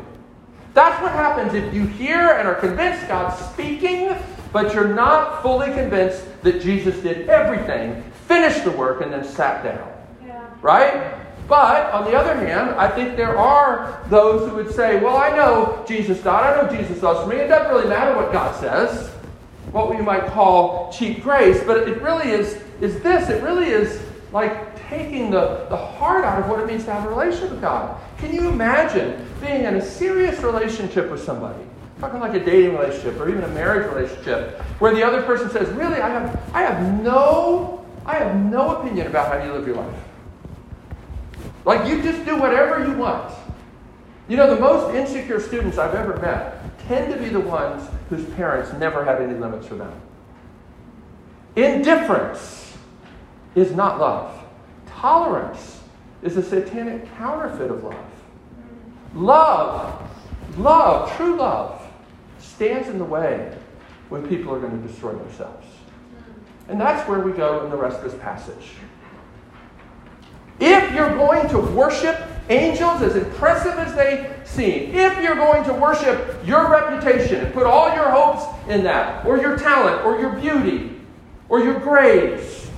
That's 0.74 1.00
what 1.00 1.12
happens 1.12 1.54
if 1.54 1.72
you 1.72 1.86
hear 1.86 2.30
and 2.32 2.48
are 2.48 2.54
convinced 2.54 3.06
God's 3.06 3.38
speaking, 3.52 4.16
but 4.52 4.74
you're 4.74 4.92
not 4.92 5.42
fully 5.42 5.72
convinced 5.72 6.24
that 6.42 6.60
Jesus 6.60 6.98
did 7.02 7.28
everything, 7.28 8.02
finished 8.26 8.64
the 8.64 8.72
work, 8.72 9.00
and 9.00 9.12
then 9.12 9.24
sat 9.24 9.62
down. 9.62 9.92
Yeah. 10.26 10.44
Right? 10.60 11.21
But 11.48 11.92
on 11.92 12.04
the 12.04 12.16
other 12.16 12.34
hand, 12.34 12.70
I 12.70 12.88
think 12.88 13.16
there 13.16 13.36
are 13.36 14.02
those 14.08 14.48
who 14.48 14.56
would 14.56 14.72
say, 14.72 15.02
well, 15.02 15.16
I 15.16 15.34
know 15.36 15.84
Jesus 15.86 16.20
died. 16.22 16.58
I 16.58 16.62
know 16.62 16.76
Jesus 16.76 17.02
loves 17.02 17.28
me. 17.28 17.36
It 17.36 17.48
doesn't 17.48 17.74
really 17.74 17.88
matter 17.88 18.16
what 18.16 18.32
God 18.32 18.54
says. 18.58 19.08
What 19.72 19.90
we 19.90 20.00
might 20.00 20.26
call 20.26 20.92
cheap 20.92 21.22
grace. 21.22 21.62
But 21.64 21.88
it 21.88 22.00
really 22.00 22.30
is, 22.30 22.62
is 22.80 23.02
this. 23.02 23.28
It 23.28 23.42
really 23.42 23.68
is 23.68 24.00
like 24.32 24.72
taking 24.88 25.30
the, 25.30 25.66
the 25.68 25.76
heart 25.76 26.24
out 26.24 26.42
of 26.42 26.48
what 26.48 26.60
it 26.60 26.66
means 26.66 26.84
to 26.84 26.92
have 26.92 27.04
a 27.04 27.08
relationship 27.08 27.50
with 27.50 27.60
God. 27.60 28.00
Can 28.18 28.34
you 28.34 28.48
imagine 28.48 29.26
being 29.40 29.64
in 29.64 29.76
a 29.76 29.82
serious 29.82 30.40
relationship 30.40 31.10
with 31.10 31.22
somebody? 31.22 31.62
Talking 32.00 32.20
like 32.20 32.34
a 32.34 32.44
dating 32.44 32.76
relationship 32.76 33.18
or 33.20 33.28
even 33.28 33.44
a 33.44 33.48
marriage 33.48 33.92
relationship, 33.94 34.60
where 34.80 34.94
the 34.94 35.04
other 35.04 35.22
person 35.22 35.50
says, 35.50 35.68
Really, 35.70 36.00
I 36.00 36.08
have 36.08 36.40
I 36.52 36.62
have 36.62 37.02
no 37.02 37.86
I 38.04 38.16
have 38.16 38.34
no 38.36 38.76
opinion 38.76 39.06
about 39.06 39.32
how 39.32 39.44
you 39.44 39.52
live 39.52 39.66
your 39.66 39.76
life. 39.76 39.94
Like 41.64 41.88
you 41.88 42.02
just 42.02 42.24
do 42.24 42.38
whatever 42.38 42.86
you 42.86 42.96
want. 42.96 43.32
You 44.28 44.36
know, 44.36 44.52
the 44.54 44.60
most 44.60 44.94
insecure 44.94 45.40
students 45.40 45.78
I've 45.78 45.94
ever 45.94 46.16
met 46.18 46.78
tend 46.86 47.12
to 47.12 47.18
be 47.18 47.28
the 47.28 47.40
ones 47.40 47.88
whose 48.08 48.24
parents 48.34 48.72
never 48.74 49.04
had 49.04 49.20
any 49.20 49.34
limits 49.34 49.66
for 49.66 49.74
them. 49.74 49.92
Indifference 51.56 52.76
is 53.54 53.72
not 53.72 54.00
love. 54.00 54.42
Tolerance 54.86 55.80
is 56.22 56.36
a 56.36 56.42
satanic 56.42 57.12
counterfeit 57.16 57.70
of 57.70 57.84
love. 57.84 58.04
Love, 59.14 60.10
love, 60.56 61.14
true 61.16 61.36
love, 61.36 61.86
stands 62.38 62.88
in 62.88 62.98
the 62.98 63.04
way 63.04 63.56
when 64.08 64.26
people 64.26 64.54
are 64.54 64.60
going 64.60 64.80
to 64.80 64.88
destroy 64.88 65.12
themselves. 65.12 65.66
And 66.68 66.80
that's 66.80 67.06
where 67.08 67.20
we 67.20 67.32
go 67.32 67.64
in 67.64 67.70
the 67.70 67.76
rest 67.76 67.98
of 67.98 68.04
this 68.04 68.20
passage. 68.20 68.70
If 70.60 70.92
you're 70.94 71.16
going 71.16 71.48
to 71.50 71.58
worship 71.58 72.20
angels 72.48 73.02
as 73.02 73.16
impressive 73.16 73.74
as 73.74 73.94
they 73.94 74.34
seem, 74.44 74.94
if 74.94 75.22
you're 75.22 75.34
going 75.34 75.64
to 75.64 75.72
worship 75.72 76.40
your 76.44 76.70
reputation 76.70 77.44
and 77.44 77.54
put 77.54 77.64
all 77.64 77.94
your 77.94 78.10
hopes 78.10 78.44
in 78.68 78.84
that, 78.84 79.24
or 79.24 79.38
your 79.38 79.56
talent, 79.56 80.04
or 80.04 80.20
your 80.20 80.30
beauty, 80.34 81.00
or 81.48 81.60
your 81.60 81.78
grades, 81.80 82.68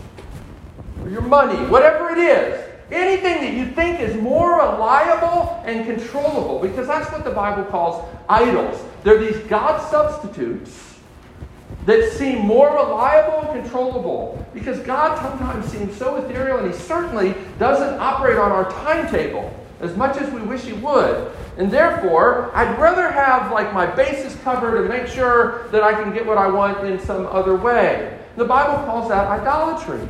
or 1.02 1.08
your 1.08 1.22
money, 1.22 1.56
whatever 1.70 2.10
it 2.10 2.18
is, 2.18 2.64
anything 2.90 3.40
that 3.40 3.54
you 3.54 3.66
think 3.72 4.00
is 4.00 4.14
more 4.20 4.56
reliable 4.56 5.62
and 5.64 5.86
controllable, 5.86 6.58
because 6.60 6.86
that's 6.86 7.10
what 7.10 7.24
the 7.24 7.30
Bible 7.30 7.64
calls 7.64 8.08
idols. 8.28 8.82
They're 9.02 9.18
these 9.18 9.38
God 9.48 9.80
substitutes 9.90 10.83
that 11.86 12.12
seem 12.12 12.40
more 12.40 12.74
reliable 12.74 13.50
and 13.50 13.62
controllable 13.62 14.46
because 14.54 14.78
God 14.80 15.18
sometimes 15.20 15.66
seems 15.66 15.94
so 15.96 16.16
ethereal 16.16 16.58
and 16.58 16.72
He 16.72 16.78
certainly 16.78 17.34
doesn't 17.58 18.00
operate 18.00 18.38
on 18.38 18.50
our 18.50 18.70
timetable 18.70 19.52
as 19.80 19.96
much 19.96 20.16
as 20.16 20.30
we 20.32 20.40
wish 20.40 20.62
He 20.62 20.72
would. 20.72 21.30
And 21.58 21.70
therefore, 21.70 22.50
I'd 22.54 22.78
rather 22.78 23.10
have 23.10 23.52
like 23.52 23.72
my 23.74 23.86
bases 23.86 24.34
covered 24.42 24.80
and 24.80 24.88
make 24.88 25.06
sure 25.06 25.68
that 25.68 25.82
I 25.82 25.92
can 25.92 26.12
get 26.12 26.24
what 26.24 26.38
I 26.38 26.48
want 26.48 26.86
in 26.86 26.98
some 27.00 27.26
other 27.26 27.54
way. 27.56 28.18
The 28.36 28.44
Bible 28.44 28.84
calls 28.84 29.08
that 29.10 29.26
idolatry. 29.26 30.00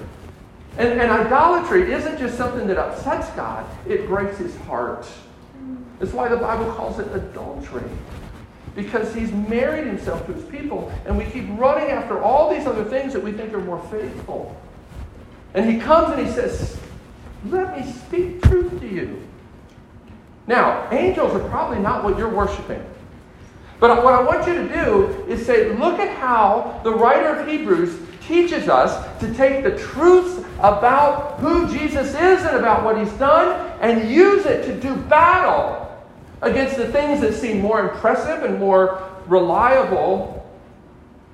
And, 0.78 1.00
and 1.00 1.10
idolatry 1.10 1.92
isn't 1.92 2.18
just 2.18 2.36
something 2.36 2.66
that 2.68 2.78
upsets 2.78 3.30
God, 3.30 3.66
it 3.86 4.06
breaks 4.06 4.38
His 4.38 4.56
heart. 4.58 5.06
That's 5.98 6.12
why 6.12 6.28
the 6.28 6.36
Bible 6.36 6.72
calls 6.72 6.98
it 6.98 7.06
adultery 7.14 7.84
because 8.74 9.14
he's 9.14 9.30
married 9.32 9.86
himself 9.86 10.26
to 10.26 10.32
his 10.32 10.44
people, 10.44 10.92
and 11.06 11.16
we 11.16 11.24
keep 11.26 11.46
running 11.50 11.90
after 11.90 12.22
all 12.22 12.52
these 12.52 12.66
other 12.66 12.84
things 12.84 13.12
that 13.12 13.22
we 13.22 13.32
think 13.32 13.52
are 13.52 13.60
more 13.60 13.80
faithful. 13.90 14.60
And 15.54 15.70
he 15.70 15.78
comes 15.78 16.16
and 16.16 16.26
he 16.26 16.32
says, 16.32 16.78
Let 17.46 17.78
me 17.78 17.92
speak 17.92 18.42
truth 18.42 18.80
to 18.80 18.88
you. 18.88 19.22
Now, 20.46 20.88
angels 20.90 21.32
are 21.32 21.48
probably 21.48 21.78
not 21.78 22.04
what 22.04 22.18
you're 22.18 22.28
worshiping. 22.28 22.84
But 23.80 24.02
what 24.02 24.14
I 24.14 24.22
want 24.22 24.46
you 24.46 24.54
to 24.54 24.68
do 24.68 25.24
is 25.28 25.44
say, 25.44 25.76
look 25.76 25.98
at 25.98 26.16
how 26.16 26.80
the 26.84 26.92
writer 26.92 27.40
of 27.40 27.46
Hebrews 27.46 27.98
teaches 28.26 28.68
us 28.68 29.04
to 29.20 29.32
take 29.34 29.62
the 29.62 29.76
truths 29.76 30.42
about 30.58 31.38
who 31.40 31.70
Jesus 31.70 32.08
is 32.08 32.44
and 32.44 32.56
about 32.56 32.84
what 32.84 32.96
he's 32.98 33.12
done 33.14 33.70
and 33.80 34.10
use 34.10 34.46
it 34.46 34.64
to 34.66 34.80
do 34.80 34.96
battle 34.96 35.83
against 36.44 36.76
the 36.76 36.90
things 36.92 37.20
that 37.20 37.34
seem 37.34 37.60
more 37.60 37.80
impressive 37.80 38.42
and 38.44 38.58
more 38.58 39.10
reliable 39.26 40.48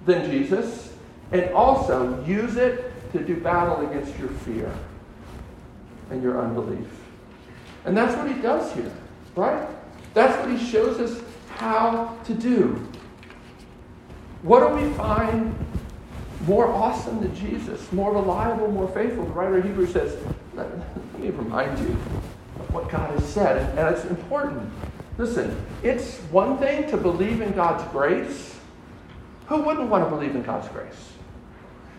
than 0.07 0.31
Jesus, 0.31 0.92
and 1.33 1.51
also 1.53 2.25
use 2.25 2.57
it 2.57 2.92
to 3.12 3.20
do 3.20 3.37
battle 3.37 3.87
against 3.88 4.16
your 4.18 4.29
fear 4.29 4.73
and 6.11 6.23
your 6.23 6.40
unbelief. 6.40 6.88
And 7.85 7.96
that's 7.96 8.16
what 8.16 8.29
he 8.29 8.40
does 8.40 8.73
here, 8.73 8.92
right? 9.37 9.68
That's 10.14 10.37
what 10.38 10.57
he 10.57 10.64
shows 10.64 10.99
us 11.01 11.23
how 11.57 12.16
to 12.25 12.35
do. 12.35 12.87
What 14.42 14.61
do 14.66 14.75
we 14.75 14.92
find 14.94 15.55
more 16.46 16.68
awesome 16.68 17.20
than 17.20 17.35
Jesus, 17.35 17.92
more 17.92 18.12
reliable, 18.14 18.70
more 18.70 18.88
faithful? 18.88 19.25
The 19.25 19.31
writer 19.31 19.59
of 19.59 19.64
Hebrews 19.64 19.92
says, 19.92 20.16
let, 20.55 20.68
me 21.18 21.31
remind 21.31 21.79
you 21.79 21.90
of 22.59 22.73
what 22.73 22.88
God 22.88 23.11
has 23.11 23.27
said. 23.29 23.77
And 23.79 23.94
it's 23.94 24.07
important 24.07 24.70
Listen, 25.20 25.54
it's 25.83 26.16
one 26.30 26.56
thing 26.56 26.88
to 26.88 26.96
believe 26.96 27.42
in 27.42 27.52
God's 27.52 27.85
grace. 27.92 28.59
Who 29.48 29.61
wouldn't 29.61 29.90
want 29.90 30.02
to 30.02 30.09
believe 30.09 30.35
in 30.35 30.42
God's 30.42 30.66
grace? 30.68 31.12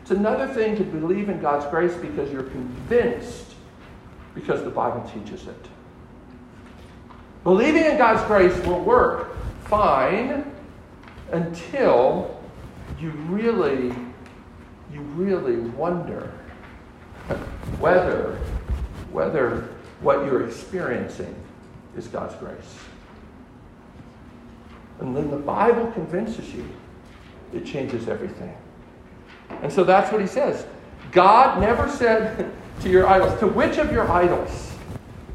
It's 0.01 0.09
another 0.09 0.51
thing 0.51 0.75
to 0.77 0.83
believe 0.83 1.29
in 1.29 1.39
God's 1.39 1.67
grace 1.67 1.93
because 1.93 2.31
you're 2.31 2.49
convinced 2.49 3.53
because 4.33 4.63
the 4.63 4.71
Bible 4.71 5.07
teaches 5.13 5.45
it. 5.45 5.67
Believing 7.43 7.85
in 7.85 7.95
God's 7.95 8.25
grace 8.25 8.57
will 8.65 8.83
work 8.83 9.37
fine 9.65 10.51
until 11.31 12.43
you 12.99 13.11
really, 13.29 13.95
you 14.91 15.01
really 15.13 15.57
wonder 15.57 16.33
whether, 17.79 18.39
whether 19.11 19.69
what 19.99 20.25
you're 20.25 20.47
experiencing 20.47 21.35
is 21.95 22.07
God's 22.07 22.33
grace. 22.37 22.77
And 25.01 25.17
then 25.17 25.31
the 25.31 25.37
Bible 25.37 25.91
convinces 25.91 26.53
you, 26.53 26.67
it 27.53 27.65
changes 27.65 28.07
everything. 28.07 28.55
And 29.63 29.73
so 29.73 29.83
that's 29.83 30.11
what 30.11 30.21
he 30.21 30.27
says. 30.27 30.65
God 31.11 31.59
never 31.59 31.89
said 31.89 32.51
to 32.81 32.89
your 32.89 33.07
idols, 33.07 33.37
to 33.39 33.47
which 33.47 33.77
of 33.77 33.91
your 33.91 34.09
idols? 34.09 34.71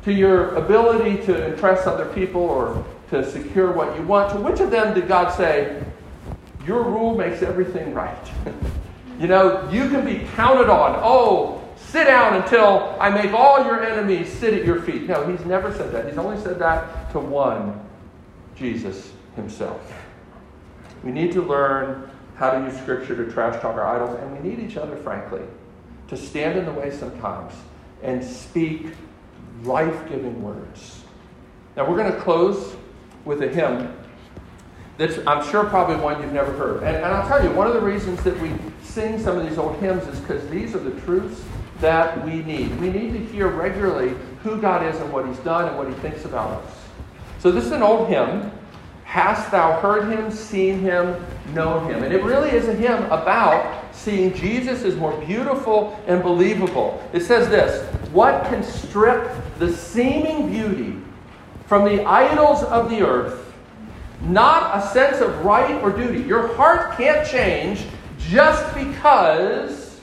To 0.05 0.13
your 0.13 0.55
ability 0.55 1.25
to 1.27 1.47
impress 1.53 1.87
other 1.87 2.07
people 2.07 2.43
or 2.43 2.85
to 3.11 3.29
secure 3.29 3.73
what 3.73 3.97
you 3.97 4.03
want, 4.03 4.33
to 4.33 4.39
which 4.39 4.61
of 4.61 4.71
them 4.71 4.95
did 4.95 5.09
God 5.09 5.31
say, 5.37 5.83
your 6.65 6.85
rule 6.85 7.17
makes 7.17 7.43
everything 7.43 7.93
right? 7.93 8.33
you 9.21 9.27
know, 9.27 9.69
you 9.71 9.89
can 9.89 10.05
be 10.05 10.27
counted 10.37 10.71
on. 10.71 10.99
Oh, 11.03 11.61
sit 11.77 12.05
down 12.05 12.41
until 12.41 12.97
I 13.01 13.11
make 13.11 13.33
all 13.33 13.65
your 13.65 13.85
enemies 13.85 14.33
sit 14.33 14.55
at 14.55 14.65
your 14.65 14.81
feet. 14.83 15.09
No, 15.09 15.29
he's 15.29 15.45
never 15.45 15.75
said 15.75 15.93
that. 15.93 16.09
He's 16.09 16.19
only 16.19 16.41
said 16.41 16.61
that 16.61 17.11
to 17.13 17.19
one, 17.19 17.81
Jesus 18.57 19.13
himself. 19.37 19.81
We 21.05 21.13
need 21.13 21.33
to 21.33 21.43
learn 21.43 22.11
how 22.37 22.51
to 22.51 22.67
use 22.67 22.77
Scripture 22.79 23.17
to 23.17 23.31
trash 23.31 23.61
talk 23.63 23.77
our 23.77 23.87
idols, 23.87 24.19
and 24.21 24.33
we 24.33 24.49
need 24.49 24.59
each 24.59 24.77
other, 24.77 24.97
frankly, 24.97 25.43
to 26.09 26.17
stand 26.17 26.59
in 26.59 26.65
the 26.65 26.73
way 26.73 26.91
sometimes 26.91 27.53
and 28.03 28.23
speak 28.23 28.89
life 29.63 30.09
giving 30.09 30.43
words. 30.43 31.03
Now, 31.77 31.89
we're 31.89 31.97
going 31.97 32.13
to 32.13 32.21
close 32.21 32.77
with 33.25 33.43
a 33.43 33.49
hymn 33.49 33.95
that's, 34.99 35.19
I'm 35.27 35.47
sure, 35.51 35.65
probably 35.65 35.97
one 35.97 36.23
you've 36.23 36.33
never 36.33 36.53
heard. 36.53 36.83
And, 36.83 36.97
and 36.97 37.07
I'll 37.07 37.29
tell 37.29 37.43
you, 37.43 37.51
one 37.51 37.67
of 37.67 37.75
the 37.75 37.81
reasons 37.81 38.23
that 38.23 38.39
we 38.41 38.51
sing 38.83 39.23
some 39.23 39.39
of 39.39 39.47
these 39.47 39.59
old 39.59 39.77
hymns 39.77 40.07
is 40.09 40.19
because 40.21 40.49
these 40.49 40.75
are 40.75 40.79
the 40.79 40.99
truths 41.03 41.43
that 41.81 42.25
we 42.25 42.43
need. 42.43 42.79
We 42.81 42.89
need 42.89 43.13
to 43.13 43.19
hear 43.33 43.49
regularly 43.49 44.15
who 44.43 44.59
God 44.61 44.87
is 44.87 44.99
and 45.01 45.13
what 45.13 45.27
He's 45.27 45.39
done 45.39 45.69
and 45.69 45.77
what 45.77 45.89
He 45.89 45.95
thinks 45.95 46.25
about 46.25 46.63
us. 46.63 46.73
So, 47.41 47.51
this 47.51 47.67
is 47.67 47.73
an 47.73 47.83
old 47.83 48.09
hymn. 48.09 48.51
Hast 49.07 49.53
thou 49.53 49.81
heard 49.81 50.11
him, 50.11 50.33
seen 50.33 50.81
him, 50.81 51.25
known 51.55 51.89
him? 51.89 52.03
And 52.03 52.13
it 52.13 52.25
really 52.25 52.51
is 52.51 52.67
a 52.67 52.75
hymn 52.75 53.05
about 53.05 53.95
seeing 53.95 54.35
Jesus 54.35 54.83
as 54.83 54.97
more 54.97 55.17
beautiful 55.25 55.99
and 56.09 56.23
believable. 56.25 57.01
It 57.13 57.21
says 57.21 57.49
this 57.49 57.87
What 58.11 58.45
can 58.47 58.65
strip 58.65 59.31
the 59.59 59.73
seeming 59.73 60.51
beauty 60.51 61.01
from 61.67 61.85
the 61.85 62.05
idols 62.05 62.65
of 62.65 62.91
the 62.91 63.01
earth? 63.01 63.55
Not 64.23 64.77
a 64.77 64.89
sense 64.89 65.21
of 65.21 65.45
right 65.45 65.81
or 65.83 65.93
duty. 65.93 66.23
Your 66.23 66.53
heart 66.55 66.97
can't 66.99 67.27
change 67.27 67.87
just 68.19 68.75
because 68.75 70.01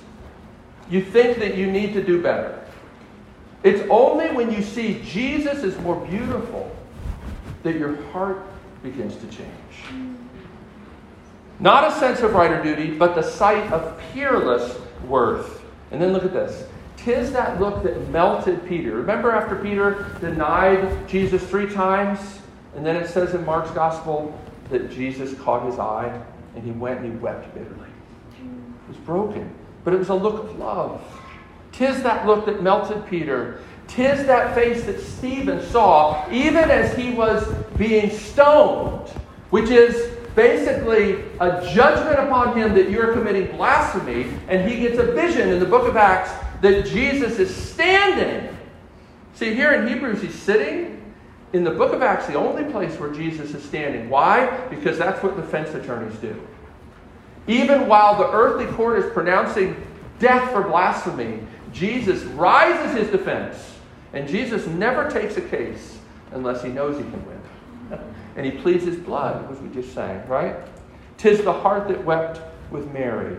you 0.89 1.03
think 1.03 1.39
that 1.39 1.57
you 1.57 1.69
need 1.69 1.93
to 1.93 2.01
do 2.03 2.21
better. 2.21 2.65
It's 3.63 3.85
only 3.89 4.31
when 4.31 4.51
you 4.51 4.61
see 4.61 5.01
Jesus 5.03 5.61
is 5.63 5.77
more 5.79 5.99
beautiful 6.07 6.73
that 7.63 7.75
your 7.75 8.01
heart 8.11 8.45
begins 8.83 9.15
to 9.15 9.27
change. 9.27 9.49
Not 11.59 11.89
a 11.89 11.99
sense 11.99 12.19
of 12.19 12.33
right 12.33 12.51
or 12.51 12.61
duty, 12.61 12.91
but 12.91 13.15
the 13.15 13.23
sight 13.23 13.71
of 13.71 13.97
peerless 14.11 14.77
worth. 15.07 15.63
And 15.91 16.01
then 16.01 16.11
look 16.13 16.25
at 16.25 16.33
this. 16.33 16.67
Tis 16.97 17.31
that 17.31 17.59
look 17.59 17.83
that 17.83 18.09
melted 18.09 18.65
Peter. 18.67 18.95
Remember 18.95 19.31
after 19.31 19.55
Peter 19.55 20.15
denied 20.19 21.07
Jesus 21.07 21.43
three 21.43 21.69
times? 21.69 22.39
And 22.75 22.85
then 22.85 22.95
it 22.95 23.07
says 23.07 23.33
in 23.33 23.45
Mark's 23.45 23.71
gospel 23.71 24.37
that 24.69 24.91
Jesus 24.91 25.33
caught 25.39 25.65
his 25.65 25.79
eye 25.79 26.21
and 26.55 26.63
he 26.63 26.71
went 26.71 27.01
and 27.01 27.13
he 27.13 27.19
wept 27.19 27.53
bitterly. 27.53 27.89
It 28.39 28.87
was 28.87 28.97
broken, 28.97 29.53
but 29.83 29.93
it 29.93 29.97
was 29.97 30.09
a 30.09 30.15
look 30.15 30.43
of 30.43 30.57
love. 30.57 31.01
Tis 31.71 32.03
that 32.03 32.25
look 32.25 32.45
that 32.45 32.61
melted 32.61 33.05
Peter. 33.07 33.59
Tis 33.87 34.25
that 34.27 34.55
face 34.55 34.83
that 34.85 34.99
Stephen 34.99 35.61
saw 35.61 36.29
even 36.31 36.71
as 36.71 36.95
he 36.95 37.11
was 37.11 37.45
being 37.77 38.09
stoned, 38.11 39.07
which 39.49 39.69
is 39.69 40.11
basically 40.35 41.23
a 41.39 41.61
judgment 41.73 42.19
upon 42.19 42.57
him 42.57 42.73
that 42.73 42.89
you're 42.89 43.13
committing 43.13 43.55
blasphemy, 43.55 44.27
and 44.47 44.69
he 44.69 44.79
gets 44.79 44.97
a 44.97 45.11
vision 45.11 45.49
in 45.49 45.59
the 45.59 45.65
book 45.65 45.87
of 45.87 45.95
Acts 45.95 46.31
that 46.61 46.85
Jesus 46.85 47.39
is 47.39 47.53
standing. 47.53 48.55
See, 49.35 49.53
here 49.53 49.73
in 49.73 49.87
Hebrews, 49.87 50.21
he's 50.21 50.35
sitting. 50.35 51.01
In 51.53 51.63
the 51.63 51.71
book 51.71 51.93
of 51.93 52.01
Acts, 52.01 52.25
the 52.25 52.33
only 52.33 52.63
place 52.71 52.99
where 52.99 53.11
Jesus 53.11 53.53
is 53.53 53.63
standing. 53.63 54.09
Why? 54.09 54.67
Because 54.69 54.97
that's 54.97 55.21
what 55.21 55.35
defense 55.35 55.69
attorneys 55.75 56.17
do. 56.17 56.35
Even 57.47 57.87
while 57.87 58.17
the 58.17 58.31
earthly 58.31 58.65
court 58.73 58.97
is 58.97 59.11
pronouncing 59.11 59.75
death 60.17 60.51
for 60.51 60.63
blasphemy, 60.63 61.39
Jesus 61.71 62.23
rises 62.23 62.97
his 62.97 63.09
defense. 63.09 63.75
And 64.13 64.27
Jesus 64.27 64.65
never 64.65 65.09
takes 65.11 65.37
a 65.37 65.41
case 65.41 65.97
unless 66.31 66.63
he 66.63 66.69
knows 66.69 66.97
he 66.97 67.03
can 67.03 67.23
win 67.27 67.42
and 68.35 68.45
he 68.45 68.51
pleads 68.51 68.83
his 68.83 68.97
blood, 68.97 69.51
as 69.51 69.59
we 69.59 69.69
just 69.69 69.93
sang, 69.93 70.27
right? 70.27 70.55
Tis 71.17 71.41
the 71.43 71.53
heart 71.53 71.87
that 71.87 72.03
wept 72.03 72.41
with 72.71 72.91
Mary 72.91 73.37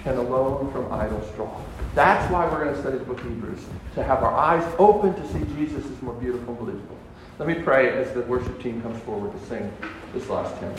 can 0.00 0.16
alone 0.16 0.72
from 0.72 0.90
idols 0.92 1.30
draw. 1.36 1.60
That's 1.94 2.30
why 2.32 2.46
we're 2.46 2.64
going 2.64 2.74
to 2.74 2.80
study 2.80 2.98
the 2.98 3.04
book 3.04 3.20
of 3.20 3.28
Hebrews, 3.28 3.64
to 3.94 4.02
have 4.02 4.22
our 4.22 4.34
eyes 4.34 4.64
open 4.78 5.14
to 5.14 5.28
see 5.28 5.44
Jesus 5.56 5.84
as 5.84 6.02
more 6.02 6.14
beautiful 6.14 6.54
and 6.54 6.58
believable. 6.58 6.96
Let 7.38 7.48
me 7.48 7.54
pray 7.54 7.88
as 7.90 8.12
the 8.12 8.20
worship 8.22 8.62
team 8.62 8.80
comes 8.82 9.00
forward 9.02 9.32
to 9.32 9.46
sing 9.46 9.72
this 10.14 10.28
last 10.28 10.56
hymn. 10.58 10.74